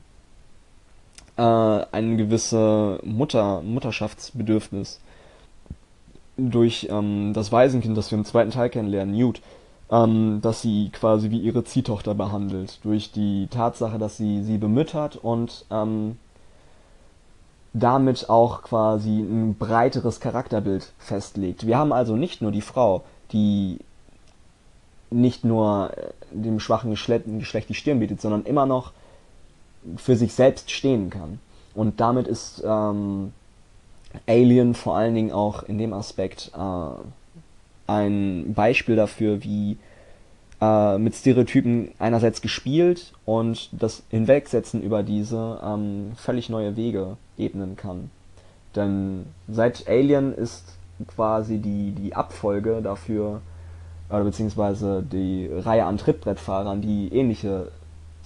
äh, 1.36 1.42
ein 1.42 2.16
gewisse 2.16 3.00
Mutter, 3.02 3.62
Mutterschaftsbedürfnis 3.62 5.00
durch 6.36 6.88
ähm, 6.90 7.32
das 7.32 7.52
Waisenkind, 7.52 7.96
das 7.96 8.10
wir 8.10 8.18
im 8.18 8.24
zweiten 8.24 8.50
Teil 8.50 8.70
kennenlernen, 8.70 9.14
Newt, 9.14 9.40
ähm, 9.90 10.40
dass 10.42 10.62
sie 10.62 10.90
quasi 10.92 11.30
wie 11.30 11.40
ihre 11.40 11.64
Ziehtochter 11.64 12.14
behandelt, 12.14 12.80
durch 12.84 13.12
die 13.12 13.46
Tatsache, 13.48 13.98
dass 13.98 14.16
sie 14.16 14.42
sie 14.42 14.58
bemüttert 14.58 15.16
und 15.16 15.64
ähm, 15.70 16.16
damit 17.72 18.30
auch 18.30 18.62
quasi 18.62 19.18
ein 19.18 19.56
breiteres 19.56 20.20
Charakterbild 20.20 20.92
festlegt. 20.98 21.66
Wir 21.66 21.76
haben 21.76 21.92
also 21.92 22.16
nicht 22.16 22.40
nur 22.40 22.52
die 22.52 22.60
Frau, 22.60 23.04
die 23.32 23.78
nicht 25.10 25.44
nur 25.44 25.90
äh, 25.96 26.10
dem 26.30 26.60
schwachen 26.60 26.90
Geschlecht, 26.90 27.24
Geschlecht 27.38 27.68
die 27.68 27.74
Stirn 27.74 28.00
bietet, 28.00 28.20
sondern 28.20 28.44
immer 28.44 28.66
noch 28.66 28.92
für 29.96 30.16
sich 30.16 30.34
selbst 30.34 30.70
stehen 30.70 31.10
kann. 31.10 31.38
Und 31.74 32.00
damit 32.00 32.28
ist 32.28 32.62
ähm, 32.64 33.32
Alien 34.26 34.74
vor 34.74 34.96
allen 34.96 35.14
Dingen 35.14 35.32
auch 35.32 35.64
in 35.64 35.78
dem 35.78 35.92
Aspekt 35.92 36.52
äh, 36.56 37.90
ein 37.90 38.54
Beispiel 38.54 38.96
dafür, 38.96 39.42
wie 39.42 39.76
äh, 40.60 40.98
mit 40.98 41.14
Stereotypen 41.14 41.90
einerseits 41.98 42.40
gespielt 42.40 43.12
und 43.24 43.70
das 43.72 44.02
Hinwegsetzen 44.10 44.82
über 44.82 45.02
diese 45.02 45.60
ähm, 45.64 46.12
völlig 46.16 46.48
neue 46.48 46.76
Wege 46.76 47.16
ebnen 47.36 47.76
kann. 47.76 48.10
Denn 48.76 49.26
seit 49.48 49.88
Alien 49.88 50.34
ist 50.34 50.64
quasi 51.08 51.58
die, 51.58 51.92
die 51.92 52.14
Abfolge 52.14 52.80
dafür, 52.82 53.40
oder 54.10 54.24
beziehungsweise 54.24 55.02
die 55.02 55.50
Reihe 55.52 55.84
an 55.84 55.98
Trittbrettfahrern, 55.98 56.80
die 56.80 57.08
ähnliche 57.12 57.68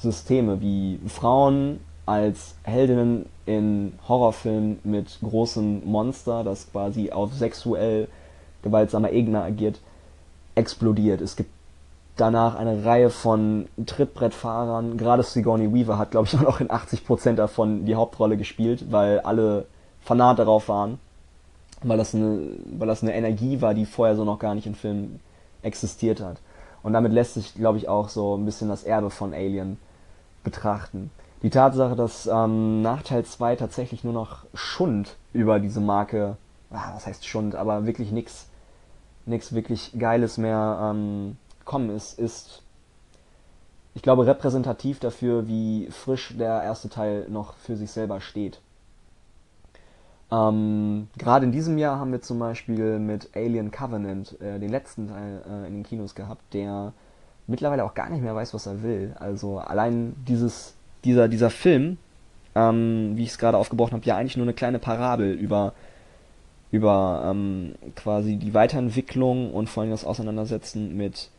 Systeme 0.00 0.60
wie 0.60 1.00
Frauen 1.08 1.80
als 2.06 2.54
Heldinnen 2.62 3.26
in 3.44 3.92
Horrorfilmen 4.08 4.78
mit 4.84 5.18
großem 5.22 5.84
Monster, 5.84 6.44
das 6.44 6.70
quasi 6.70 7.10
auf 7.10 7.34
sexuell 7.34 8.08
gewaltsamer 8.62 9.10
Ebene 9.10 9.42
agiert, 9.42 9.80
explodiert. 10.54 11.20
Es 11.20 11.36
gibt 11.36 11.50
danach 12.16 12.54
eine 12.54 12.84
Reihe 12.84 13.10
von 13.10 13.68
Trittbrettfahrern. 13.84 14.96
Gerade 14.96 15.22
Sigourney 15.22 15.72
Weaver 15.72 15.98
hat, 15.98 16.12
glaube 16.12 16.26
ich, 16.26 16.34
auch 16.38 16.42
noch 16.42 16.60
in 16.60 16.68
80% 16.68 17.34
davon 17.34 17.84
die 17.84 17.94
Hauptrolle 17.94 18.36
gespielt, 18.36 18.90
weil 18.90 19.20
alle 19.20 19.66
Fanat 20.00 20.38
darauf 20.38 20.68
waren. 20.68 20.98
Weil 21.82 21.98
das, 21.98 22.14
eine, 22.14 22.40
weil 22.76 22.88
das 22.88 23.02
eine 23.02 23.14
Energie 23.14 23.60
war, 23.60 23.72
die 23.72 23.86
vorher 23.86 24.16
so 24.16 24.24
noch 24.24 24.38
gar 24.38 24.54
nicht 24.54 24.66
im 24.66 24.74
Film 24.74 25.20
existiert 25.62 26.20
hat. 26.20 26.38
Und 26.82 26.92
damit 26.92 27.12
lässt 27.12 27.34
sich, 27.34 27.54
glaube 27.54 27.78
ich, 27.78 27.88
auch 27.88 28.08
so 28.08 28.36
ein 28.36 28.44
bisschen 28.44 28.68
das 28.68 28.82
Erbe 28.82 29.10
von 29.10 29.32
Alien 29.32 29.76
betrachten. 30.50 31.10
Die 31.42 31.50
Tatsache, 31.50 31.94
dass 31.94 32.26
ähm, 32.26 32.82
nach 32.82 33.02
Teil 33.02 33.24
2 33.24 33.56
tatsächlich 33.56 34.02
nur 34.02 34.12
noch 34.12 34.44
Schund 34.54 35.16
über 35.32 35.60
diese 35.60 35.80
Marke, 35.80 36.36
ah, 36.70 36.94
was 36.94 37.06
heißt 37.06 37.26
Schund, 37.26 37.54
aber 37.54 37.86
wirklich 37.86 38.10
nichts 38.10 38.48
nichts 39.28 39.52
wirklich 39.52 39.92
Geiles 39.98 40.38
mehr 40.38 40.78
ähm, 40.82 41.36
kommen 41.64 41.90
ist, 41.90 42.18
ist, 42.18 42.62
ich 43.94 44.02
glaube, 44.02 44.26
repräsentativ 44.26 45.00
dafür, 45.00 45.46
wie 45.46 45.88
frisch 45.90 46.34
der 46.36 46.62
erste 46.62 46.88
Teil 46.88 47.26
noch 47.28 47.54
für 47.54 47.76
sich 47.76 47.90
selber 47.90 48.20
steht. 48.20 48.60
Ähm, 50.30 51.08
Gerade 51.16 51.46
in 51.46 51.52
diesem 51.52 51.78
Jahr 51.78 51.98
haben 51.98 52.12
wir 52.12 52.20
zum 52.20 52.38
Beispiel 52.38 52.98
mit 52.98 53.30
Alien 53.34 53.70
Covenant 53.70 54.40
äh, 54.40 54.58
den 54.58 54.70
letzten 54.70 55.08
Teil 55.08 55.42
äh, 55.48 55.66
in 55.66 55.74
den 55.74 55.82
Kinos 55.84 56.14
gehabt, 56.14 56.42
der 56.52 56.92
mittlerweile 57.48 57.84
auch 57.84 57.94
gar 57.94 58.08
nicht 58.10 58.22
mehr 58.22 58.34
weiß, 58.34 58.54
was 58.54 58.66
er 58.66 58.82
will. 58.82 59.14
Also 59.18 59.58
allein 59.58 60.14
dieses, 60.28 60.74
dieser, 61.04 61.28
dieser 61.28 61.50
Film, 61.50 61.96
ähm, 62.54 63.12
wie 63.14 63.24
ich 63.24 63.30
es 63.30 63.38
gerade 63.38 63.56
aufgebrochen 63.56 63.94
habe, 63.94 64.04
ja 64.04 64.16
eigentlich 64.16 64.36
nur 64.36 64.44
eine 64.44 64.54
kleine 64.54 64.78
Parabel 64.78 65.32
über, 65.32 65.72
über 66.70 67.24
ähm, 67.26 67.74
quasi 67.96 68.36
die 68.36 68.54
Weiterentwicklung 68.54 69.52
und 69.52 69.68
vor 69.68 69.82
allem 69.82 69.90
das 69.90 70.04
Auseinandersetzen 70.04 70.96
mit 70.96 71.30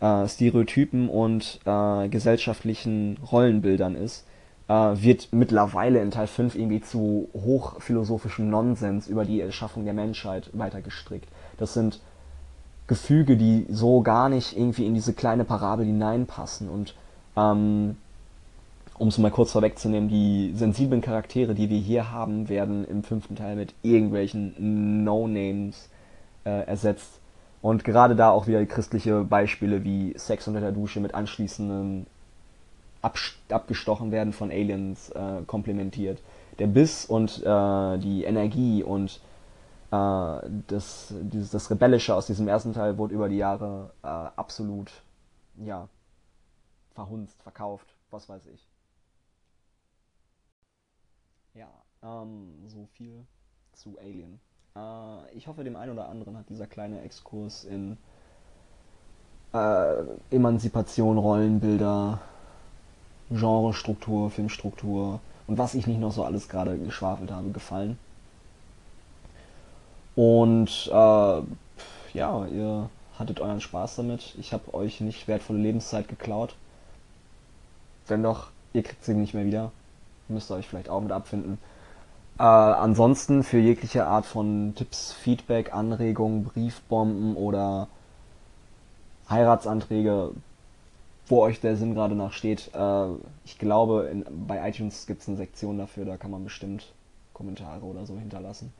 äh, 0.00 0.26
Stereotypen 0.28 1.08
und 1.08 1.60
äh, 1.64 2.08
gesellschaftlichen 2.08 3.18
Rollenbildern 3.30 3.96
ist, 3.96 4.26
äh, 4.68 4.72
wird 4.72 5.32
mittlerweile 5.32 6.00
in 6.00 6.12
Teil 6.12 6.28
5 6.28 6.54
irgendwie 6.54 6.80
zu 6.80 7.28
hochphilosophischem 7.34 8.48
Nonsens 8.48 9.08
über 9.08 9.24
die 9.24 9.40
Erschaffung 9.40 9.84
der 9.84 9.94
Menschheit 9.94 10.48
weitergestrickt. 10.52 11.28
Das 11.58 11.74
sind 11.74 12.00
Gefüge, 12.90 13.36
die 13.36 13.66
so 13.70 14.02
gar 14.02 14.28
nicht 14.28 14.56
irgendwie 14.56 14.84
in 14.84 14.94
diese 14.94 15.12
kleine 15.12 15.44
Parabel 15.44 15.86
hineinpassen. 15.86 16.68
Und 16.68 16.96
ähm, 17.36 17.96
um 18.98 19.08
es 19.08 19.16
mal 19.16 19.30
kurz 19.30 19.52
vorwegzunehmen, 19.52 20.08
die 20.08 20.52
sensiblen 20.56 21.00
Charaktere, 21.00 21.54
die 21.54 21.70
wir 21.70 21.78
hier 21.78 22.10
haben, 22.10 22.48
werden 22.48 22.84
im 22.84 23.04
fünften 23.04 23.36
Teil 23.36 23.54
mit 23.54 23.74
irgendwelchen 23.82 25.04
No-Names 25.04 25.88
äh, 26.44 26.66
ersetzt. 26.66 27.20
Und 27.62 27.84
gerade 27.84 28.16
da 28.16 28.30
auch 28.30 28.48
wieder 28.48 28.66
christliche 28.66 29.22
Beispiele 29.22 29.84
wie 29.84 30.12
Sex 30.16 30.48
unter 30.48 30.60
der 30.60 30.72
Dusche 30.72 30.98
mit 30.98 31.14
anschließenden 31.14 32.06
abgestochen 33.48 34.10
werden 34.10 34.32
von 34.32 34.50
Aliens 34.50 35.10
äh, 35.10 35.42
komplementiert. 35.46 36.18
Der 36.58 36.66
Biss 36.66 37.04
und 37.04 37.40
äh, 37.44 37.98
die 37.98 38.24
Energie 38.24 38.82
und 38.82 39.20
das, 39.90 41.12
dieses, 41.20 41.50
das 41.50 41.70
Rebellische 41.70 42.14
aus 42.14 42.26
diesem 42.26 42.46
ersten 42.46 42.72
Teil 42.72 42.96
wurde 42.96 43.14
über 43.14 43.28
die 43.28 43.38
Jahre 43.38 43.90
äh, 44.02 44.06
absolut, 44.06 44.92
ja, 45.56 45.88
verhunzt, 46.94 47.42
verkauft, 47.42 47.94
was 48.10 48.28
weiß 48.28 48.42
ich. 48.46 48.68
Ja, 51.54 51.68
ähm, 52.02 52.52
so 52.66 52.86
viel 52.92 53.26
zu 53.72 53.98
Alien. 53.98 54.40
Äh, 54.76 55.34
ich 55.36 55.48
hoffe, 55.48 55.64
dem 55.64 55.76
einen 55.76 55.92
oder 55.92 56.08
anderen 56.08 56.38
hat 56.38 56.48
dieser 56.48 56.66
kleine 56.66 57.02
Exkurs 57.02 57.64
in 57.64 57.96
äh, 59.52 60.04
Emanzipation, 60.30 61.18
Rollenbilder, 61.18 62.20
Genrestruktur, 63.30 64.30
Filmstruktur 64.30 65.20
und 65.46 65.58
was 65.58 65.74
ich 65.74 65.86
nicht 65.86 66.00
noch 66.00 66.12
so 66.12 66.24
alles 66.24 66.48
gerade 66.48 66.78
geschwafelt 66.78 67.30
habe, 67.30 67.50
gefallen. 67.50 67.98
Und 70.16 70.90
äh, 70.92 71.42
ja, 72.14 72.46
ihr 72.46 72.90
hattet 73.18 73.40
euren 73.40 73.60
Spaß 73.60 73.96
damit. 73.96 74.34
Ich 74.38 74.52
habe 74.52 74.74
euch 74.74 75.00
nicht 75.00 75.28
wertvolle 75.28 75.60
Lebenszeit 75.60 76.08
geklaut. 76.08 76.54
Wenn 78.06 78.22
doch, 78.22 78.48
ihr 78.72 78.82
kriegt 78.82 79.04
sie 79.04 79.14
nicht 79.14 79.34
mehr 79.34 79.46
wieder. 79.46 79.72
Müsst 80.28 80.50
ihr 80.50 80.56
euch 80.56 80.66
vielleicht 80.66 80.88
auch 80.88 81.00
mit 81.00 81.12
abfinden. 81.12 81.58
Äh, 82.38 82.42
ansonsten 82.42 83.42
für 83.44 83.58
jegliche 83.58 84.06
Art 84.06 84.24
von 84.24 84.74
Tipps, 84.74 85.12
Feedback, 85.12 85.74
Anregungen, 85.74 86.44
Briefbomben 86.44 87.36
oder 87.36 87.88
Heiratsanträge, 89.28 90.30
wo 91.26 91.42
euch 91.42 91.60
der 91.60 91.76
Sinn 91.76 91.94
gerade 91.94 92.14
nach 92.14 92.32
steht. 92.32 92.70
Äh, 92.74 93.06
ich 93.44 93.58
glaube, 93.58 94.08
in, 94.10 94.24
bei 94.46 94.66
iTunes 94.68 95.06
gibt 95.06 95.20
es 95.22 95.28
eine 95.28 95.36
Sektion 95.36 95.78
dafür, 95.78 96.04
da 96.06 96.16
kann 96.16 96.30
man 96.30 96.42
bestimmt 96.44 96.92
Kommentare 97.34 97.84
oder 97.84 98.06
so 98.06 98.16
hinterlassen. 98.16 98.72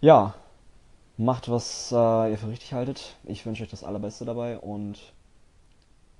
Ja, 0.00 0.34
macht, 1.16 1.48
was 1.48 1.90
äh, 1.90 2.30
ihr 2.30 2.38
für 2.38 2.48
richtig 2.48 2.74
haltet. 2.74 3.16
Ich 3.24 3.46
wünsche 3.46 3.62
euch 3.62 3.70
das 3.70 3.82
Allerbeste 3.82 4.26
dabei 4.26 4.58
und 4.58 5.14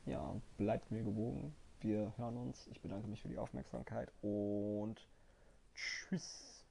ja, 0.06 0.34
bleibt 0.56 0.90
mir 0.90 1.02
gewogen. 1.02 1.54
Wir 1.80 2.12
hören 2.16 2.38
uns. 2.38 2.66
Ich 2.72 2.80
bedanke 2.80 3.06
mich 3.06 3.20
für 3.20 3.28
die 3.28 3.36
Aufmerksamkeit 3.36 4.10
und 4.22 4.96
tschüss. 5.74 6.64